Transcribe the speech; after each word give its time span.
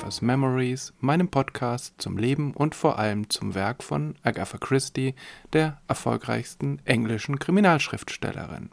Agatha's 0.00 0.22
Memories, 0.22 0.94
meinem 1.00 1.28
Podcast 1.28 1.92
zum 1.98 2.16
Leben 2.16 2.54
und 2.54 2.74
vor 2.74 2.98
allem 2.98 3.28
zum 3.28 3.54
Werk 3.54 3.82
von 3.82 4.14
Agatha 4.22 4.56
Christie, 4.56 5.14
der 5.52 5.76
erfolgreichsten 5.88 6.80
englischen 6.86 7.38
Kriminalschriftstellerin. 7.38 8.70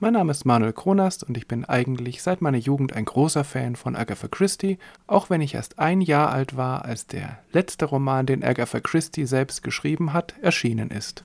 Mein 0.00 0.14
Name 0.14 0.32
ist 0.32 0.44
Manuel 0.44 0.72
Kronast 0.72 1.22
und 1.22 1.36
ich 1.36 1.46
bin 1.46 1.64
eigentlich 1.64 2.22
seit 2.22 2.42
meiner 2.42 2.58
Jugend 2.58 2.92
ein 2.92 3.04
großer 3.04 3.44
Fan 3.44 3.76
von 3.76 3.94
Agatha 3.94 4.26
Christie, 4.26 4.78
auch 5.06 5.30
wenn 5.30 5.42
ich 5.42 5.54
erst 5.54 5.78
ein 5.78 6.00
Jahr 6.00 6.30
alt 6.30 6.56
war, 6.56 6.84
als 6.84 7.06
der 7.06 7.38
letzte 7.52 7.84
Roman, 7.84 8.26
den 8.26 8.42
Agatha 8.42 8.80
Christie 8.80 9.26
selbst 9.26 9.62
geschrieben 9.62 10.12
hat, 10.12 10.34
erschienen 10.42 10.90
ist. 10.90 11.24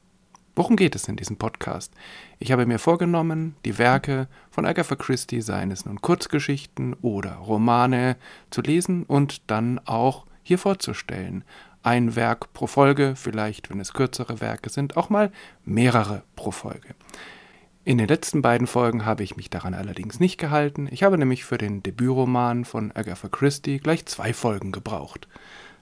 Worum 0.56 0.76
geht 0.76 0.94
es 0.94 1.08
in 1.08 1.16
diesem 1.16 1.38
Podcast? 1.38 1.92
Ich 2.44 2.52
habe 2.52 2.66
mir 2.66 2.78
vorgenommen, 2.78 3.56
die 3.64 3.78
Werke 3.78 4.28
von 4.52 4.66
Agatha 4.66 4.98
Christie, 4.98 5.40
seien 5.40 5.72
es 5.72 5.86
nun 5.86 6.02
Kurzgeschichten 6.02 6.94
oder 7.02 7.36
Romane, 7.36 8.18
zu 8.50 8.60
lesen 8.60 9.04
und 9.04 9.50
dann 9.50 9.80
auch 9.86 10.26
hier 10.44 10.58
vorzustellen. 10.60 11.46
Ein 11.84 12.18
Werk 12.18 12.52
pro 12.52 12.68
Folge, 12.68 13.14
vielleicht, 13.16 13.70
wenn 13.70 13.80
es 13.80 13.94
kürzere 13.94 14.42
Werke 14.42 14.70
sind, 14.70 14.98
auch 14.98 15.10
mal 15.10 15.32
mehrere 15.64 16.24
pro 16.36 16.52
Folge. 16.52 16.90
In 17.86 17.98
den 17.98 18.10
letzten 18.10 18.42
beiden 18.42 18.68
Folgen 18.68 19.06
habe 19.06 19.24
ich 19.24 19.38
mich 19.38 19.50
daran 19.50 19.74
allerdings 19.74 20.20
nicht 20.20 20.38
gehalten. 20.38 20.90
Ich 20.92 21.04
habe 21.04 21.18
nämlich 21.18 21.46
für 21.46 21.58
den 21.58 21.82
Debütroman 21.82 22.66
von 22.66 22.92
Agatha 22.94 23.30
Christie 23.30 23.78
gleich 23.78 24.06
zwei 24.06 24.34
Folgen 24.34 24.74
gebraucht. 24.74 25.30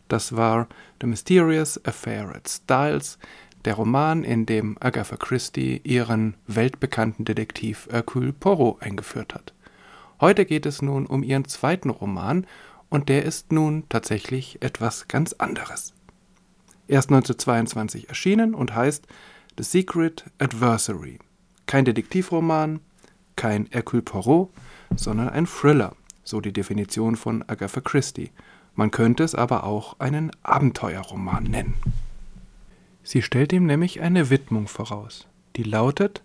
Das 0.09 0.35
war 0.35 0.67
The 1.01 1.07
Mysterious 1.07 1.83
Affair 1.85 2.35
at 2.35 2.47
Styles, 2.47 3.17
der 3.65 3.75
Roman, 3.75 4.23
in 4.23 4.45
dem 4.45 4.77
Agatha 4.79 5.17
Christie 5.17 5.81
ihren 5.83 6.35
weltbekannten 6.47 7.25
Detektiv 7.25 7.87
Hercule 7.91 8.33
Poirot 8.33 8.81
eingeführt 8.81 9.33
hat. 9.33 9.53
Heute 10.19 10.45
geht 10.45 10.65
es 10.65 10.81
nun 10.81 11.05
um 11.05 11.23
ihren 11.23 11.45
zweiten 11.45 11.89
Roman 11.89 12.45
und 12.89 13.09
der 13.09 13.23
ist 13.23 13.51
nun 13.51 13.83
tatsächlich 13.89 14.61
etwas 14.61 15.07
ganz 15.07 15.33
anderes. 15.33 15.93
Er 16.87 16.99
ist 16.99 17.09
1922 17.09 18.09
erschienen 18.09 18.53
und 18.53 18.75
heißt 18.75 19.07
The 19.57 19.63
Secret 19.63 20.25
Adversary. 20.39 21.19
Kein 21.65 21.85
Detektivroman, 21.85 22.81
kein 23.35 23.67
Hercule 23.71 24.01
Poirot, 24.01 24.49
sondern 24.95 25.29
ein 25.29 25.47
Thriller, 25.47 25.95
so 26.23 26.41
die 26.41 26.53
Definition 26.53 27.15
von 27.15 27.43
Agatha 27.47 27.81
Christie. 27.81 28.31
Man 28.75 28.91
könnte 28.91 29.23
es 29.23 29.35
aber 29.35 29.63
auch 29.63 29.99
einen 29.99 30.31
Abenteuerroman 30.43 31.43
nennen. 31.43 31.75
Sie 33.11 33.21
stellt 33.21 33.51
ihm 33.51 33.65
nämlich 33.65 33.99
eine 33.99 34.29
Widmung 34.29 34.69
voraus, 34.69 35.27
die 35.57 35.63
lautet 35.63 36.23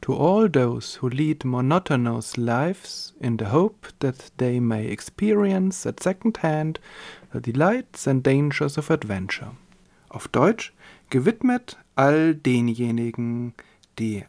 To 0.00 0.16
all 0.16 0.50
those 0.50 1.00
who 1.00 1.06
lead 1.06 1.44
monotonous 1.44 2.36
lives 2.36 3.14
in 3.20 3.38
the 3.38 3.52
hope 3.52 3.90
that 4.00 4.32
they 4.36 4.58
may 4.58 4.88
experience 4.88 5.86
at 5.86 6.02
second 6.02 6.42
hand 6.42 6.80
the 7.32 7.40
delights 7.40 8.08
and 8.08 8.26
dangers 8.26 8.76
of 8.76 8.90
adventure. 8.90 9.52
Auf 10.08 10.26
Deutsch 10.26 10.72
gewidmet 11.10 11.78
all 11.94 12.34
denjenigen, 12.34 13.54
die 14.00 14.24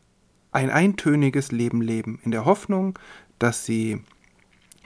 ein 0.51 0.69
eintöniges 0.69 1.51
Leben 1.51 1.81
leben, 1.81 2.19
in 2.23 2.29
der 2.29 2.45
Hoffnung, 2.45 3.00
dass 3.39 3.66
sie 3.66 4.03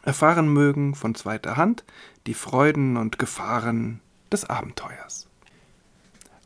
erfahren 0.04 0.48
mögen 0.48 0.96
von 0.96 1.14
zweiter 1.14 1.58
Hand 1.58 1.84
die 2.26 2.36
Freuden 2.36 2.96
und 2.96 3.20
Gefahren 3.20 4.00
des 4.32 4.46
Abenteuers. 4.50 5.28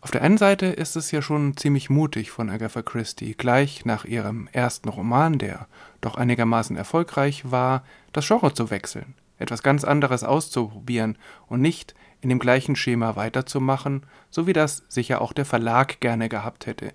Auf 0.06 0.12
der 0.12 0.22
einen 0.22 0.38
Seite 0.38 0.68
ist 0.68 0.96
es 0.96 1.10
ja 1.10 1.24
schon 1.24 1.58
ziemlich 1.58 1.90
mutig 1.90 2.30
von 2.30 2.52
Agatha 2.52 2.84
Christie, 2.84 3.34
gleich 3.34 3.86
nach 3.86 4.06
ihrem 4.06 4.48
ersten 4.52 4.88
Roman, 4.88 5.40
der 5.40 5.66
doch 6.00 6.16
einigermaßen 6.16 6.78
erfolgreich 6.78 7.50
war, 7.50 7.84
das 8.14 8.28
Genre 8.28 8.54
zu 8.54 8.70
wechseln, 8.70 9.16
etwas 9.40 9.64
ganz 9.64 9.84
anderes 9.84 10.24
auszuprobieren 10.24 11.18
und 11.48 11.62
nicht 11.62 11.96
in 12.22 12.30
dem 12.30 12.38
gleichen 12.38 12.76
Schema 12.76 13.16
weiterzumachen, 13.16 14.04
so 14.30 14.46
wie 14.46 14.54
das 14.54 14.84
sicher 14.90 15.24
auch 15.24 15.34
der 15.34 15.44
Verlag 15.44 16.00
gerne 16.02 16.30
gehabt 16.30 16.68
hätte. 16.68 16.94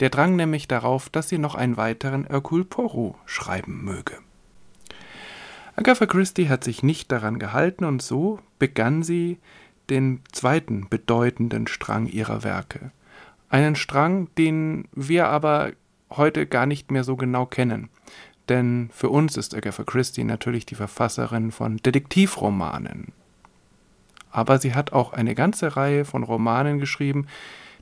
Der 0.00 0.10
drang 0.10 0.36
nämlich 0.36 0.68
darauf, 0.68 1.08
dass 1.08 1.30
sie 1.30 1.38
noch 1.38 1.54
einen 1.54 1.78
weiteren 1.78 2.26
Hercule 2.26 2.64
Poirot 2.64 3.14
schreiben 3.24 3.82
möge. 3.84 4.18
Agatha 5.76 6.04
Christie 6.04 6.50
hat 6.50 6.62
sich 6.62 6.82
nicht 6.82 7.10
daran 7.10 7.38
gehalten 7.38 7.86
und 7.86 8.02
so 8.02 8.38
begann 8.58 9.02
sie 9.02 9.38
den 9.90 10.22
zweiten 10.32 10.88
bedeutenden 10.88 11.66
Strang 11.66 12.06
ihrer 12.06 12.44
Werke. 12.44 12.92
Einen 13.48 13.76
Strang, 13.76 14.28
den 14.38 14.86
wir 14.92 15.28
aber 15.28 15.72
heute 16.10 16.46
gar 16.46 16.66
nicht 16.66 16.90
mehr 16.90 17.04
so 17.04 17.16
genau 17.16 17.46
kennen. 17.46 17.88
Denn 18.48 18.90
für 18.92 19.10
uns 19.10 19.36
ist 19.36 19.54
Agatha 19.54 19.84
Christie 19.84 20.24
natürlich 20.24 20.66
die 20.66 20.74
Verfasserin 20.74 21.52
von 21.52 21.76
Detektivromanen. 21.76 23.12
Aber 24.30 24.58
sie 24.58 24.74
hat 24.74 24.92
auch 24.92 25.12
eine 25.12 25.34
ganze 25.34 25.76
Reihe 25.76 26.04
von 26.04 26.22
Romanen 26.22 26.78
geschrieben, 26.78 27.26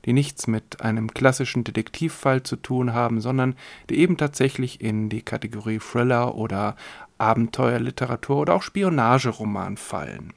die 0.05 0.13
nichts 0.13 0.47
mit 0.47 0.81
einem 0.81 1.13
klassischen 1.13 1.63
Detektivfall 1.63 2.43
zu 2.43 2.55
tun 2.55 2.93
haben, 2.93 3.19
sondern 3.21 3.55
die 3.89 3.99
eben 3.99 4.17
tatsächlich 4.17 4.81
in 4.81 5.09
die 5.09 5.21
Kategorie 5.21 5.79
Thriller 5.79 6.35
oder 6.35 6.75
Abenteuerliteratur 7.17 8.37
oder 8.37 8.55
auch 8.55 8.63
Spionageroman 8.63 9.77
fallen. 9.77 10.33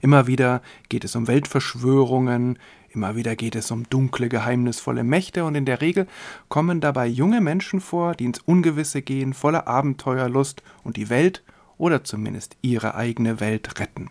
Immer 0.00 0.26
wieder 0.26 0.62
geht 0.88 1.04
es 1.04 1.16
um 1.16 1.28
Weltverschwörungen, 1.28 2.58
immer 2.90 3.16
wieder 3.16 3.36
geht 3.36 3.56
es 3.56 3.70
um 3.70 3.88
dunkle, 3.88 4.28
geheimnisvolle 4.28 5.04
Mächte 5.04 5.44
und 5.44 5.54
in 5.54 5.64
der 5.64 5.80
Regel 5.80 6.06
kommen 6.48 6.80
dabei 6.80 7.06
junge 7.06 7.40
Menschen 7.40 7.80
vor, 7.80 8.14
die 8.14 8.24
ins 8.24 8.40
Ungewisse 8.40 9.02
gehen, 9.02 9.34
voller 9.34 9.66
Abenteuerlust 9.66 10.62
und 10.84 10.96
die 10.96 11.10
Welt 11.10 11.42
oder 11.78 12.04
zumindest 12.04 12.56
ihre 12.62 12.94
eigene 12.94 13.40
Welt 13.40 13.80
retten. 13.80 14.10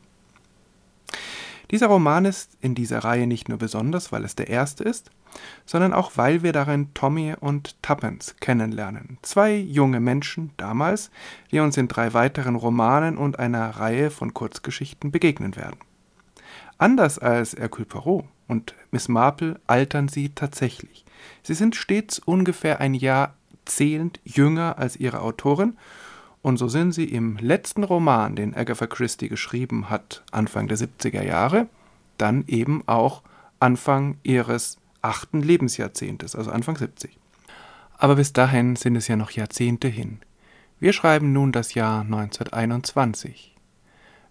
Dieser 1.71 1.87
Roman 1.87 2.25
ist 2.25 2.57
in 2.59 2.75
dieser 2.75 2.99
Reihe 2.99 3.25
nicht 3.27 3.47
nur 3.47 3.57
besonders, 3.57 4.11
weil 4.11 4.25
es 4.25 4.35
der 4.35 4.49
erste 4.49 4.83
ist, 4.83 5.09
sondern 5.65 5.93
auch 5.93 6.11
weil 6.15 6.43
wir 6.43 6.51
darin 6.51 6.93
Tommy 6.93 7.33
und 7.39 7.81
Tuppence 7.81 8.35
kennenlernen. 8.41 9.17
Zwei 9.21 9.55
junge 9.55 10.01
Menschen 10.01 10.51
damals, 10.57 11.11
die 11.49 11.59
uns 11.59 11.77
in 11.77 11.87
drei 11.87 12.13
weiteren 12.13 12.55
Romanen 12.55 13.17
und 13.17 13.39
einer 13.39 13.69
Reihe 13.69 14.11
von 14.11 14.33
Kurzgeschichten 14.33 15.11
begegnen 15.11 15.55
werden. 15.55 15.77
Anders 16.77 17.19
als 17.19 17.55
Hercule 17.55 17.85
Poirot 17.85 18.25
und 18.49 18.75
Miss 18.91 19.07
Marple 19.07 19.59
altern 19.65 20.09
sie 20.09 20.29
tatsächlich. 20.29 21.05
Sie 21.41 21.53
sind 21.53 21.77
stets 21.77 22.19
ungefähr 22.19 22.81
ein 22.81 22.93
Jahr 22.93 23.35
zählend 23.63 24.19
jünger 24.25 24.77
als 24.77 24.97
ihre 24.97 25.21
Autorin 25.21 25.77
und 26.41 26.57
so 26.57 26.68
sind 26.68 26.94
sie 26.94 27.06
im 27.06 27.38
letzten 27.38 27.84
Roman, 27.84 28.35
den 28.35 28.56
Agatha 28.56 28.88
Christie 28.88 29.29
geschrieben 29.29 29.90
hat, 29.90 30.24
Anfang 30.31 30.68
der 30.68 30.78
70er 30.78 31.24
Jahre, 31.24 31.68
dann 32.18 32.44
eben 32.47 32.84
auch 32.88 33.22
Anfang 33.59 34.18
ihres 34.24 34.78
achten 35.01 35.41
Lebensjahrzehntes, 35.41 36.35
also 36.35 36.51
Anfang 36.51 36.77
70. 36.77 37.18
Aber 37.98 38.15
bis 38.15 38.33
dahin 38.33 38.75
sind 38.75 38.95
es 38.95 39.07
ja 39.07 39.15
noch 39.15 39.31
Jahrzehnte 39.31 39.88
hin. 39.88 40.19
Wir 40.80 40.94
schreiben 40.94 41.31
nun 41.31 41.51
das 41.51 41.75
Jahr 41.75 42.01
1921. 42.01 43.56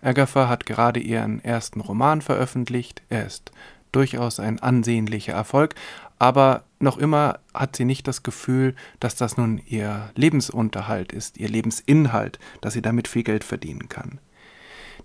Agatha 0.02 0.49
hat 0.49 0.67
gerade 0.67 0.99
ihren 0.99 1.44
ersten 1.44 1.81
Roman 1.81 2.23
veröffentlicht, 2.23 3.02
er 3.08 3.26
ist 3.26 3.52
durchaus 3.93 4.40
ein 4.40 4.58
ansehnlicher 4.61 5.34
Erfolg, 5.34 5.75
aber 6.20 6.64
noch 6.78 6.99
immer 6.99 7.40
hat 7.55 7.75
sie 7.75 7.87
nicht 7.87 8.06
das 8.06 8.22
Gefühl, 8.22 8.76
dass 9.00 9.17
das 9.17 9.38
nun 9.38 9.61
ihr 9.67 10.11
Lebensunterhalt 10.14 11.12
ist, 11.12 11.38
ihr 11.38 11.49
Lebensinhalt, 11.49 12.38
dass 12.61 12.75
sie 12.75 12.82
damit 12.82 13.08
viel 13.08 13.22
Geld 13.22 13.43
verdienen 13.43 13.88
kann. 13.88 14.20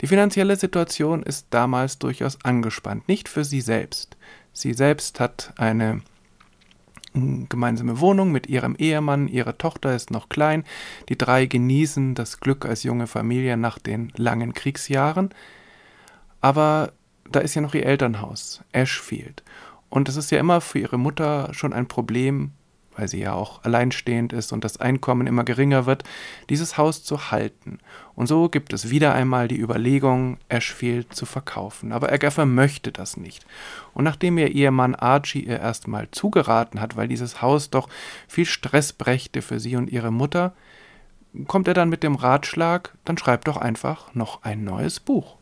Die 0.02 0.08
finanzielle 0.08 0.58
Situation 0.58 1.24
ist 1.24 1.48
damals 1.52 2.00
durchaus 2.00 2.44
angespannt, 2.44 3.08
nicht 3.08 3.30
für 3.30 3.46
sie 3.46 3.62
selbst. 3.62 4.18
Sie 4.52 4.74
selbst 4.74 5.22
hat 5.22 5.54
eine 5.56 6.02
hm, 7.14 7.48
gemeinsame 7.48 8.02
Wohnung 8.02 8.34
mit 8.34 8.48
ihrem 8.48 8.76
Ehemann, 8.76 9.30
ihre 9.30 9.58
Tochter 9.58 9.96
ist 9.96 10.12
noch 10.12 10.28
klein, 10.28 10.66
die 11.08 11.18
drei 11.18 11.46
genießen 11.46 12.14
das 12.14 12.42
Glück 12.42 12.66
als 12.66 12.84
junge 12.84 13.08
Familie 13.08 13.56
nach 13.56 13.80
den 13.80 14.12
langen 14.18 14.54
Kriegsjahren, 14.54 15.30
aber 16.42 16.92
da 17.32 17.40
ist 17.40 17.56
ja 17.56 17.62
noch 17.62 17.74
ihr 17.74 17.86
Elternhaus, 17.86 18.62
Ashfield, 18.74 19.44
und 19.96 20.10
es 20.10 20.18
ist 20.18 20.30
ja 20.30 20.40
immer 20.40 20.60
für 20.60 20.80
ihre 20.80 20.98
Mutter 20.98 21.54
schon 21.54 21.72
ein 21.72 21.88
Problem, 21.88 22.52
weil 22.98 23.08
sie 23.08 23.22
ja 23.22 23.32
auch 23.32 23.64
alleinstehend 23.64 24.34
ist 24.34 24.52
und 24.52 24.66
das 24.66 24.76
Einkommen 24.76 25.26
immer 25.26 25.46
geringer 25.46 25.86
wird, 25.86 26.04
dieses 26.50 26.78
Haus 26.78 27.06
zu 27.06 27.32
halten. 27.32 27.80
Und 28.14 28.28
so 28.28 28.50
gibt 28.50 28.74
es 28.74 28.90
wieder 28.90 29.14
einmal 29.14 29.48
die 29.48 29.58
Überlegung, 29.58 30.38
Ashfield 30.50 31.16
zu 31.16 31.26
verkaufen. 31.26 31.94
Aber 31.94 32.12
Agatha 32.12 32.46
möchte 32.46 32.92
das 32.92 33.16
nicht. 33.16 33.46
Und 33.94 34.04
nachdem 34.04 34.38
ihr 34.38 34.54
Ehemann 34.54 34.96
Archie 34.96 35.46
ihr 35.46 35.62
erstmal 35.62 36.12
zugeraten 36.12 36.82
hat, 36.82 36.98
weil 36.98 37.08
dieses 37.08 37.42
Haus 37.42 37.70
doch 37.70 37.88
viel 38.28 38.46
Stress 38.46 38.92
brächte 38.92 39.42
für 39.42 39.62
sie 39.62 39.78
und 39.78 39.90
ihre 39.90 40.12
Mutter, 40.12 40.54
kommt 41.48 41.70
er 41.70 41.74
dann 41.74 41.88
mit 41.88 42.04
dem 42.04 42.16
Ratschlag, 42.16 42.94
dann 43.06 43.18
schreib 43.18 43.46
doch 43.46 43.56
einfach 43.56 44.14
noch 44.14 44.44
ein 44.44 44.66
neues 44.66 45.00
Buch. 45.00 45.38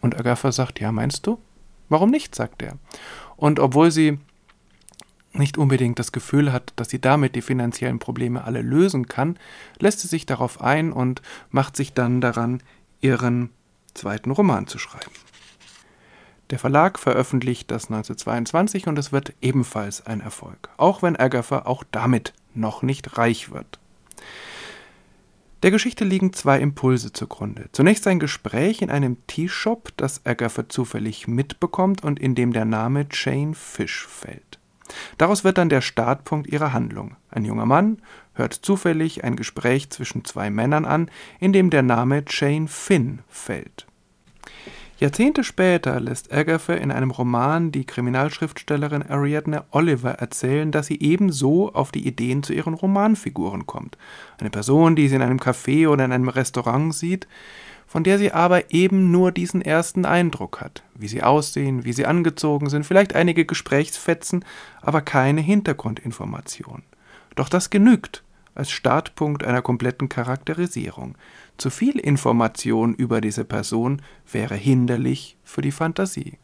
Und 0.00 0.18
Agatha 0.18 0.50
sagt, 0.50 0.80
ja, 0.80 0.90
meinst 0.90 1.24
du? 1.28 1.38
Warum 1.90 2.10
nicht, 2.10 2.36
sagt 2.36 2.62
er. 2.62 2.78
Und 3.40 3.58
obwohl 3.58 3.90
sie 3.90 4.18
nicht 5.32 5.56
unbedingt 5.56 5.98
das 5.98 6.12
Gefühl 6.12 6.52
hat, 6.52 6.74
dass 6.76 6.90
sie 6.90 7.00
damit 7.00 7.34
die 7.34 7.40
finanziellen 7.40 7.98
Probleme 7.98 8.44
alle 8.44 8.60
lösen 8.60 9.06
kann, 9.08 9.38
lässt 9.78 10.00
sie 10.00 10.08
sich 10.08 10.26
darauf 10.26 10.60
ein 10.60 10.92
und 10.92 11.22
macht 11.48 11.74
sich 11.74 11.94
dann 11.94 12.20
daran, 12.20 12.62
ihren 13.00 13.48
zweiten 13.94 14.30
Roman 14.30 14.66
zu 14.66 14.78
schreiben. 14.78 15.10
Der 16.50 16.58
Verlag 16.58 16.98
veröffentlicht 16.98 17.70
das 17.70 17.84
1922 17.84 18.88
und 18.88 18.98
es 18.98 19.10
wird 19.10 19.32
ebenfalls 19.40 20.04
ein 20.04 20.20
Erfolg, 20.20 20.68
auch 20.76 21.02
wenn 21.02 21.16
Agatha 21.16 21.60
auch 21.60 21.82
damit 21.90 22.34
noch 22.52 22.82
nicht 22.82 23.16
reich 23.16 23.52
wird. 23.52 23.78
Der 25.62 25.70
Geschichte 25.70 26.04
liegen 26.04 26.32
zwei 26.32 26.58
Impulse 26.58 27.12
zugrunde. 27.12 27.68
Zunächst 27.72 28.06
ein 28.06 28.18
Gespräch 28.18 28.80
in 28.80 28.90
einem 28.90 29.18
Teeshop, 29.26 29.92
das 29.98 30.24
Agatha 30.24 30.70
zufällig 30.70 31.28
mitbekommt 31.28 32.02
und 32.02 32.18
in 32.18 32.34
dem 32.34 32.54
der 32.54 32.64
Name 32.64 33.06
Jane 33.12 33.54
Fish 33.54 34.06
fällt. 34.06 34.58
Daraus 35.18 35.44
wird 35.44 35.58
dann 35.58 35.68
der 35.68 35.82
Startpunkt 35.82 36.48
ihrer 36.48 36.72
Handlung. 36.72 37.16
Ein 37.28 37.44
junger 37.44 37.66
Mann 37.66 37.98
hört 38.32 38.54
zufällig 38.54 39.22
ein 39.22 39.36
Gespräch 39.36 39.90
zwischen 39.90 40.24
zwei 40.24 40.48
Männern 40.48 40.86
an, 40.86 41.10
in 41.40 41.52
dem 41.52 41.68
der 41.68 41.82
Name 41.82 42.24
Jane 42.26 42.66
Finn 42.66 43.20
fällt. 43.28 43.86
Jahrzehnte 45.00 45.44
später 45.44 45.98
lässt 45.98 46.30
Agatha 46.30 46.74
in 46.74 46.92
einem 46.92 47.10
Roman 47.10 47.72
die 47.72 47.86
Kriminalschriftstellerin 47.86 49.02
Ariadne 49.02 49.64
Oliver 49.70 50.10
erzählen, 50.10 50.70
dass 50.70 50.88
sie 50.88 51.00
ebenso 51.00 51.72
auf 51.72 51.90
die 51.90 52.06
Ideen 52.06 52.42
zu 52.42 52.52
ihren 52.52 52.74
Romanfiguren 52.74 53.66
kommt. 53.66 53.96
Eine 54.38 54.50
Person, 54.50 54.96
die 54.96 55.08
sie 55.08 55.16
in 55.16 55.22
einem 55.22 55.38
Café 55.38 55.88
oder 55.88 56.04
in 56.04 56.12
einem 56.12 56.28
Restaurant 56.28 56.94
sieht, 56.94 57.26
von 57.86 58.04
der 58.04 58.18
sie 58.18 58.32
aber 58.32 58.74
eben 58.74 59.10
nur 59.10 59.32
diesen 59.32 59.62
ersten 59.62 60.04
Eindruck 60.04 60.60
hat, 60.60 60.82
wie 60.94 61.08
sie 61.08 61.22
aussehen, 61.22 61.84
wie 61.84 61.94
sie 61.94 62.04
angezogen 62.04 62.68
sind, 62.68 62.84
vielleicht 62.84 63.14
einige 63.14 63.46
Gesprächsfetzen, 63.46 64.44
aber 64.82 65.00
keine 65.00 65.40
Hintergrundinformation. 65.40 66.82
Doch 67.36 67.48
das 67.48 67.70
genügt 67.70 68.22
als 68.54 68.70
Startpunkt 68.70 69.44
einer 69.44 69.62
kompletten 69.62 70.08
Charakterisierung. 70.08 71.16
Zu 71.58 71.70
viel 71.70 71.98
Information 71.98 72.94
über 72.94 73.20
diese 73.20 73.44
Person 73.44 74.02
wäre 74.30 74.54
hinderlich 74.54 75.36
für 75.44 75.62
die 75.62 75.72
Fantasie. 75.72 76.38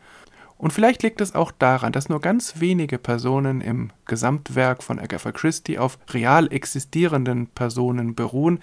Und 0.58 0.72
vielleicht 0.72 1.02
liegt 1.02 1.20
es 1.20 1.34
auch 1.34 1.52
daran, 1.52 1.92
dass 1.92 2.08
nur 2.08 2.20
ganz 2.20 2.60
wenige 2.60 2.98
Personen 2.98 3.60
im 3.60 3.90
Gesamtwerk 4.06 4.82
von 4.82 4.98
Agatha 4.98 5.32
Christie 5.32 5.78
auf 5.78 5.98
real 6.10 6.50
existierenden 6.50 7.46
Personen 7.48 8.14
beruhen, 8.14 8.60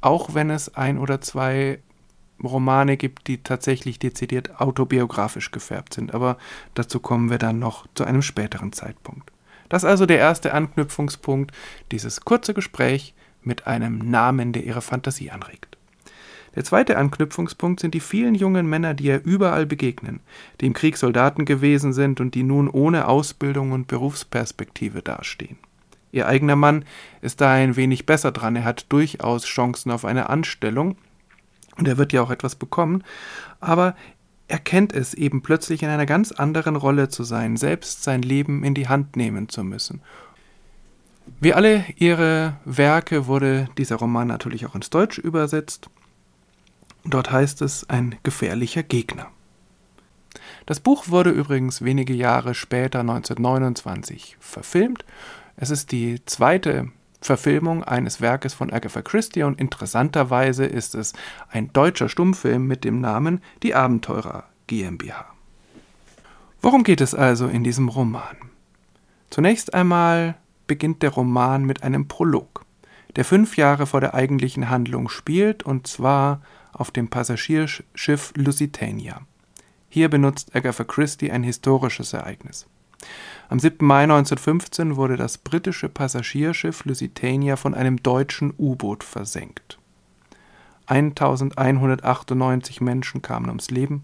auch 0.00 0.34
wenn 0.34 0.50
es 0.50 0.74
ein 0.74 0.98
oder 0.98 1.20
zwei 1.20 1.80
Romane 2.42 2.96
gibt, 2.96 3.26
die 3.26 3.42
tatsächlich 3.42 3.98
dezidiert 3.98 4.60
autobiografisch 4.60 5.50
gefärbt 5.50 5.94
sind. 5.94 6.14
Aber 6.14 6.36
dazu 6.74 7.00
kommen 7.00 7.30
wir 7.30 7.38
dann 7.38 7.58
noch 7.58 7.86
zu 7.94 8.04
einem 8.04 8.22
späteren 8.22 8.72
Zeitpunkt. 8.72 9.30
Das 9.68 9.82
ist 9.82 9.88
also 9.88 10.06
der 10.06 10.18
erste 10.18 10.54
Anknüpfungspunkt, 10.54 11.52
dieses 11.92 12.22
kurze 12.22 12.54
Gespräch 12.54 13.14
mit 13.42 13.66
einem 13.66 14.10
Namen, 14.10 14.52
der 14.52 14.64
ihre 14.64 14.82
Fantasie 14.82 15.30
anregt. 15.30 15.76
Der 16.54 16.64
zweite 16.64 16.96
Anknüpfungspunkt 16.98 17.80
sind 17.80 17.94
die 17.94 18.00
vielen 18.00 18.34
jungen 18.34 18.68
Männer, 18.68 18.94
die 18.94 19.04
ihr 19.04 19.22
überall 19.24 19.66
begegnen, 19.66 20.20
die 20.60 20.66
im 20.66 20.72
Krieg 20.72 20.96
Soldaten 20.96 21.44
gewesen 21.44 21.92
sind 21.92 22.20
und 22.20 22.34
die 22.34 22.42
nun 22.42 22.68
ohne 22.68 23.06
Ausbildung 23.06 23.72
und 23.72 23.86
Berufsperspektive 23.86 25.02
dastehen. 25.02 25.58
Ihr 26.10 26.26
eigener 26.26 26.56
Mann 26.56 26.84
ist 27.20 27.40
da 27.40 27.52
ein 27.52 27.76
wenig 27.76 28.06
besser 28.06 28.32
dran, 28.32 28.56
er 28.56 28.64
hat 28.64 28.86
durchaus 28.88 29.44
Chancen 29.44 29.90
auf 29.90 30.04
eine 30.04 30.30
Anstellung, 30.30 30.96
und 31.76 31.86
er 31.86 31.96
wird 31.96 32.12
ja 32.12 32.22
auch 32.22 32.30
etwas 32.30 32.56
bekommen, 32.56 33.04
aber 33.60 33.94
er 34.48 34.58
kennt 34.58 34.92
es 34.92 35.14
eben 35.14 35.42
plötzlich 35.42 35.82
in 35.82 35.88
einer 35.88 36.06
ganz 36.06 36.32
anderen 36.32 36.76
Rolle 36.76 37.08
zu 37.08 37.22
sein, 37.22 37.56
selbst 37.56 38.02
sein 38.02 38.22
Leben 38.22 38.64
in 38.64 38.74
die 38.74 38.88
Hand 38.88 39.16
nehmen 39.16 39.48
zu 39.48 39.62
müssen 39.62 40.00
wie 41.40 41.54
alle 41.54 41.84
ihre 41.96 42.56
Werke 42.64 43.26
wurde 43.26 43.68
dieser 43.78 43.96
Roman 43.96 44.28
natürlich 44.28 44.66
auch 44.66 44.74
ins 44.74 44.90
Deutsche 44.90 45.20
übersetzt. 45.20 45.88
Dort 47.04 47.30
heißt 47.30 47.62
es 47.62 47.88
ein 47.88 48.16
gefährlicher 48.22 48.82
Gegner. 48.82 49.28
Das 50.66 50.80
Buch 50.80 51.08
wurde 51.08 51.30
übrigens 51.30 51.82
wenige 51.82 52.12
Jahre 52.12 52.54
später, 52.54 53.00
1929, 53.00 54.36
verfilmt. 54.40 55.04
Es 55.56 55.70
ist 55.70 55.92
die 55.92 56.24
zweite 56.26 56.90
Verfilmung 57.20 57.84
eines 57.84 58.20
Werkes 58.20 58.54
von 58.54 58.72
Agatha 58.72 59.02
Christie 59.02 59.42
und 59.42 59.60
interessanterweise 59.60 60.64
ist 60.64 60.94
es 60.94 61.12
ein 61.50 61.72
deutscher 61.72 62.08
Stummfilm 62.08 62.66
mit 62.66 62.84
dem 62.84 63.00
Namen 63.00 63.42
Die 63.62 63.74
Abenteurer 63.74 64.44
GmbH. 64.66 65.26
Worum 66.60 66.84
geht 66.84 67.00
es 67.00 67.14
also 67.14 67.46
in 67.46 67.64
diesem 67.64 67.88
Roman? 67.88 68.36
Zunächst 69.30 69.74
einmal 69.74 70.36
beginnt 70.66 71.02
der 71.02 71.10
Roman 71.10 71.64
mit 71.64 71.82
einem 71.82 72.08
Prolog, 72.08 72.64
der 73.16 73.24
fünf 73.24 73.56
Jahre 73.56 73.86
vor 73.86 74.00
der 74.00 74.14
eigentlichen 74.14 74.70
Handlung 74.70 75.08
spielt, 75.08 75.62
und 75.62 75.86
zwar 75.86 76.42
auf 76.72 76.90
dem 76.90 77.08
Passagierschiff 77.08 78.32
Lusitania. 78.36 79.22
Hier 79.88 80.08
benutzt 80.08 80.54
Agatha 80.54 80.84
Christie 80.84 81.30
ein 81.30 81.42
historisches 81.42 82.12
Ereignis. 82.12 82.66
Am 83.50 83.58
7. 83.58 83.86
Mai 83.86 84.02
1915 84.02 84.96
wurde 84.96 85.16
das 85.16 85.38
britische 85.38 85.88
Passagierschiff 85.88 86.84
Lusitania 86.84 87.56
von 87.56 87.72
einem 87.72 88.02
deutschen 88.02 88.52
U-Boot 88.58 89.02
versenkt. 89.02 89.78
1198 90.86 92.82
Menschen 92.82 93.22
kamen 93.22 93.48
ums 93.48 93.70
Leben, 93.70 94.02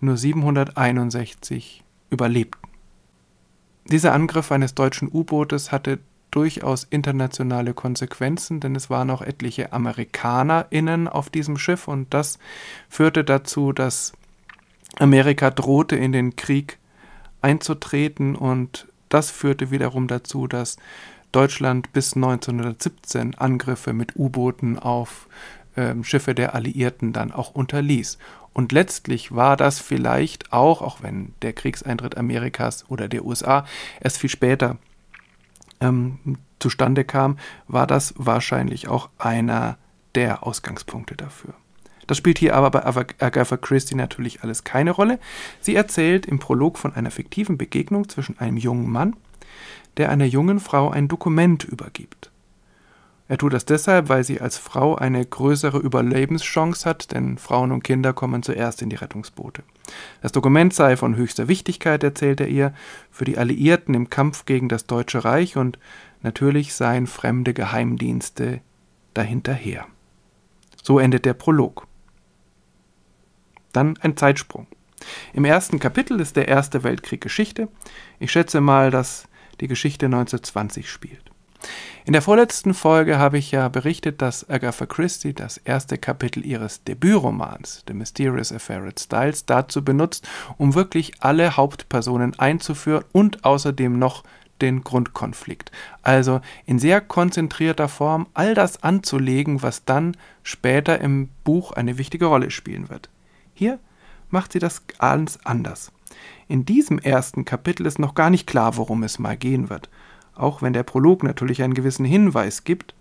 nur 0.00 0.18
761 0.18 1.82
überlebten. 2.10 2.68
Dieser 3.86 4.12
Angriff 4.12 4.52
eines 4.52 4.74
deutschen 4.74 5.08
U-Bootes 5.10 5.72
hatte 5.72 5.98
durchaus 6.30 6.84
internationale 6.84 7.72
Konsequenzen, 7.72 8.60
denn 8.60 8.76
es 8.76 8.90
waren 8.90 9.08
auch 9.10 9.22
etliche 9.22 9.72
AmerikanerInnen 9.72 11.08
auf 11.08 11.30
diesem 11.30 11.56
Schiff 11.56 11.88
und 11.88 12.12
das 12.12 12.38
führte 12.90 13.24
dazu, 13.24 13.72
dass 13.72 14.12
Amerika 14.98 15.50
drohte, 15.50 15.96
in 15.96 16.12
den 16.12 16.36
Krieg 16.36 16.78
einzutreten 17.42 18.34
und 18.36 18.88
das 19.08 19.30
führte 19.30 19.70
wiederum 19.70 20.08
dazu, 20.08 20.46
dass 20.46 20.76
Deutschland 21.32 21.92
bis 21.92 22.14
1917 22.14 23.34
Angriffe 23.34 23.92
mit 23.92 24.16
U-Booten 24.16 24.78
auf 24.78 25.28
äh, 25.76 25.94
Schiffe 26.02 26.34
der 26.34 26.54
Alliierten 26.54 27.12
dann 27.12 27.32
auch 27.32 27.50
unterließ. 27.50 28.18
Und 28.52 28.72
letztlich 28.72 29.34
war 29.34 29.56
das 29.56 29.78
vielleicht 29.78 30.52
auch, 30.52 30.82
auch 30.82 31.02
wenn 31.02 31.34
der 31.42 31.52
Kriegseintritt 31.52 32.16
Amerikas 32.16 32.84
oder 32.88 33.08
der 33.08 33.24
USA 33.24 33.64
erst 34.00 34.18
viel 34.18 34.30
später 34.30 34.78
ähm, 35.80 36.38
zustande 36.58 37.04
kam, 37.04 37.38
war 37.68 37.86
das 37.86 38.14
wahrscheinlich 38.16 38.88
auch 38.88 39.10
einer 39.18 39.78
der 40.14 40.44
Ausgangspunkte 40.44 41.14
dafür. 41.14 41.54
Das 42.08 42.16
spielt 42.16 42.38
hier 42.38 42.56
aber 42.56 42.70
bei 42.70 42.84
Agatha 42.84 43.56
Christie 43.58 43.94
natürlich 43.94 44.42
alles 44.42 44.64
keine 44.64 44.90
Rolle. 44.90 45.20
Sie 45.60 45.76
erzählt 45.76 46.26
im 46.26 46.38
Prolog 46.40 46.78
von 46.78 46.94
einer 46.94 47.10
fiktiven 47.10 47.58
Begegnung 47.58 48.08
zwischen 48.08 48.38
einem 48.38 48.56
jungen 48.56 48.90
Mann, 48.90 49.14
der 49.98 50.08
einer 50.10 50.24
jungen 50.24 50.58
Frau 50.58 50.90
ein 50.90 51.08
Dokument 51.08 51.64
übergibt. 51.64 52.30
Er 53.30 53.36
tut 53.36 53.52
das 53.52 53.66
deshalb, 53.66 54.08
weil 54.08 54.24
sie 54.24 54.40
als 54.40 54.56
Frau 54.56 54.94
eine 54.94 55.24
größere 55.24 55.78
Überlebenschance 55.78 56.88
hat, 56.88 57.12
denn 57.12 57.36
Frauen 57.36 57.72
und 57.72 57.84
Kinder 57.84 58.14
kommen 58.14 58.42
zuerst 58.42 58.80
in 58.80 58.88
die 58.88 58.96
Rettungsboote. 58.96 59.62
Das 60.22 60.32
Dokument 60.32 60.72
sei 60.72 60.96
von 60.96 61.14
höchster 61.14 61.46
Wichtigkeit, 61.46 62.02
erzählt 62.02 62.40
er 62.40 62.48
ihr, 62.48 62.72
für 63.10 63.26
die 63.26 63.36
Alliierten 63.36 63.94
im 63.94 64.08
Kampf 64.08 64.46
gegen 64.46 64.70
das 64.70 64.86
Deutsche 64.86 65.26
Reich 65.26 65.58
und 65.58 65.78
natürlich 66.22 66.72
seien 66.72 67.06
fremde 67.06 67.52
Geheimdienste 67.52 68.60
dahinterher. 69.12 69.86
So 70.82 70.98
endet 70.98 71.26
der 71.26 71.34
Prolog. 71.34 71.86
Dann 73.72 73.98
ein 74.00 74.16
Zeitsprung. 74.16 74.66
Im 75.32 75.44
ersten 75.44 75.78
Kapitel 75.78 76.20
ist 76.20 76.36
der 76.36 76.48
Erste 76.48 76.82
Weltkrieg 76.82 77.20
Geschichte. 77.20 77.68
Ich 78.18 78.32
schätze 78.32 78.60
mal, 78.60 78.90
dass 78.90 79.28
die 79.60 79.68
Geschichte 79.68 80.06
1920 80.06 80.90
spielt. 80.90 81.30
In 82.04 82.12
der 82.12 82.22
vorletzten 82.22 82.72
Folge 82.72 83.18
habe 83.18 83.36
ich 83.36 83.50
ja 83.50 83.68
berichtet, 83.68 84.22
dass 84.22 84.48
Agatha 84.48 84.86
Christie 84.86 85.34
das 85.34 85.58
erste 85.58 85.98
Kapitel 85.98 86.46
ihres 86.46 86.82
Debütromans, 86.84 87.84
The 87.86 87.92
Mysterious 87.94 88.52
Affair 88.52 88.84
at 88.84 89.00
Styles, 89.00 89.44
dazu 89.44 89.84
benutzt, 89.84 90.26
um 90.56 90.74
wirklich 90.74 91.12
alle 91.20 91.56
Hauptpersonen 91.56 92.38
einzuführen 92.38 93.04
und 93.12 93.44
außerdem 93.44 93.98
noch 93.98 94.24
den 94.62 94.82
Grundkonflikt. 94.82 95.70
Also 96.02 96.40
in 96.64 96.78
sehr 96.78 97.00
konzentrierter 97.00 97.88
Form 97.88 98.26
all 98.34 98.54
das 98.54 98.82
anzulegen, 98.82 99.62
was 99.62 99.84
dann 99.84 100.16
später 100.42 101.00
im 101.00 101.28
Buch 101.44 101.72
eine 101.72 101.98
wichtige 101.98 102.26
Rolle 102.26 102.50
spielen 102.50 102.88
wird. 102.88 103.10
Hier 103.58 103.80
macht 104.30 104.52
sie 104.52 104.58
das 104.58 104.86
ganz 104.86 105.38
anders. 105.42 105.90
In 106.46 106.64
diesem 106.64 106.98
ersten 106.98 107.44
Kapitel 107.44 107.86
ist 107.86 107.98
noch 107.98 108.14
gar 108.14 108.30
nicht 108.30 108.46
klar, 108.46 108.76
worum 108.76 109.02
es 109.02 109.18
mal 109.18 109.36
gehen 109.36 109.68
wird 109.68 109.90
auch 110.38 110.62
wenn 110.62 110.72
der 110.72 110.84
Prolog 110.84 111.22
natürlich 111.22 111.62
einen 111.62 111.74
gewissen 111.74 112.04
Hinweis 112.04 112.64
gibt. 112.64 112.94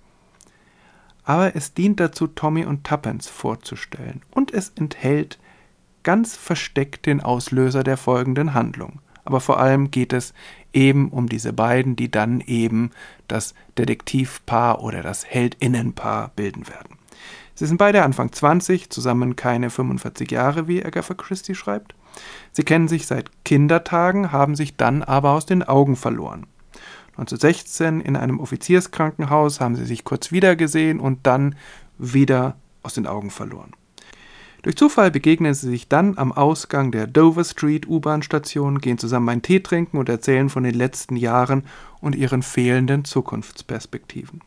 Aber 1.24 1.56
es 1.56 1.74
dient 1.74 2.00
dazu, 2.00 2.28
Tommy 2.28 2.66
und 2.66 2.86
Tuppence 2.86 3.30
vorzustellen 3.30 4.22
und 4.32 4.54
es 4.54 4.70
enthält 4.76 5.40
ganz 6.04 6.36
versteckt 6.36 7.06
den 7.06 7.22
Auslöser 7.22 7.84
der 7.84 7.98
folgenden 7.98 8.54
Handlung. 8.54 9.00
aber 9.26 9.42
vor 9.42 9.60
allem 9.60 9.92
geht 9.92 10.14
es 10.14 10.34
eben 10.72 11.10
um 11.10 11.28
diese 11.28 11.52
beiden, 11.52 11.98
die 11.98 12.10
dann 12.10 12.40
eben 12.40 12.92
das 13.28 13.56
Detektivpaar 13.78 14.82
oder 14.82 15.04
das 15.04 15.26
Heldinnenpaar 15.26 16.32
bilden 16.38 16.70
werden. 16.70 16.97
Sie 17.58 17.66
sind 17.66 17.78
beide 17.78 18.04
Anfang 18.04 18.32
20, 18.32 18.92
zusammen 18.92 19.36
keine 19.36 19.72
45 19.72 20.30
Jahre, 20.30 20.68
wie 20.68 20.86
Agatha 20.86 21.16
Christie 21.16 21.56
schreibt. 21.56 21.96
Sie 22.52 22.62
kennen 22.62 22.88
sich 22.88 23.08
seit 23.08 23.32
Kindertagen, 23.46 24.32
haben 24.32 24.56
sich 24.56 24.78
dann 24.78 25.02
aber 25.02 25.32
aus 25.32 25.48
den 25.48 25.64
Augen 25.64 25.96
verloren. 25.96 26.46
1916 27.14 28.02
in 28.02 28.16
einem 28.16 28.40
Offizierskrankenhaus 28.40 29.60
haben 29.60 29.76
sie 29.76 29.86
sich 29.86 30.04
kurz 30.04 30.32
wiedergesehen 30.32 31.00
und 31.00 31.26
dann 31.26 31.56
wieder 31.98 32.58
aus 32.84 32.94
den 32.94 33.08
Augen 33.08 33.32
verloren. 33.32 33.72
Durch 34.62 34.76
Zufall 34.76 35.10
begegnen 35.10 35.56
sie 35.56 35.68
sich 35.68 35.88
dann 35.88 36.16
am 36.20 36.32
Ausgang 36.32 36.92
der 36.92 37.08
Dover 37.08 37.44
Street 37.44 37.88
U-Bahn-Station, 37.88 38.82
gehen 38.82 39.00
zusammen 39.00 39.30
einen 39.30 39.42
Tee 39.42 39.62
trinken 39.62 39.98
und 39.98 40.10
erzählen 40.10 40.50
von 40.50 40.62
den 40.62 40.76
letzten 40.76 41.16
Jahren 41.16 41.64
und 42.02 42.14
ihren 42.14 42.44
fehlenden 42.44 43.04
Zukunftsperspektiven. 43.04 44.42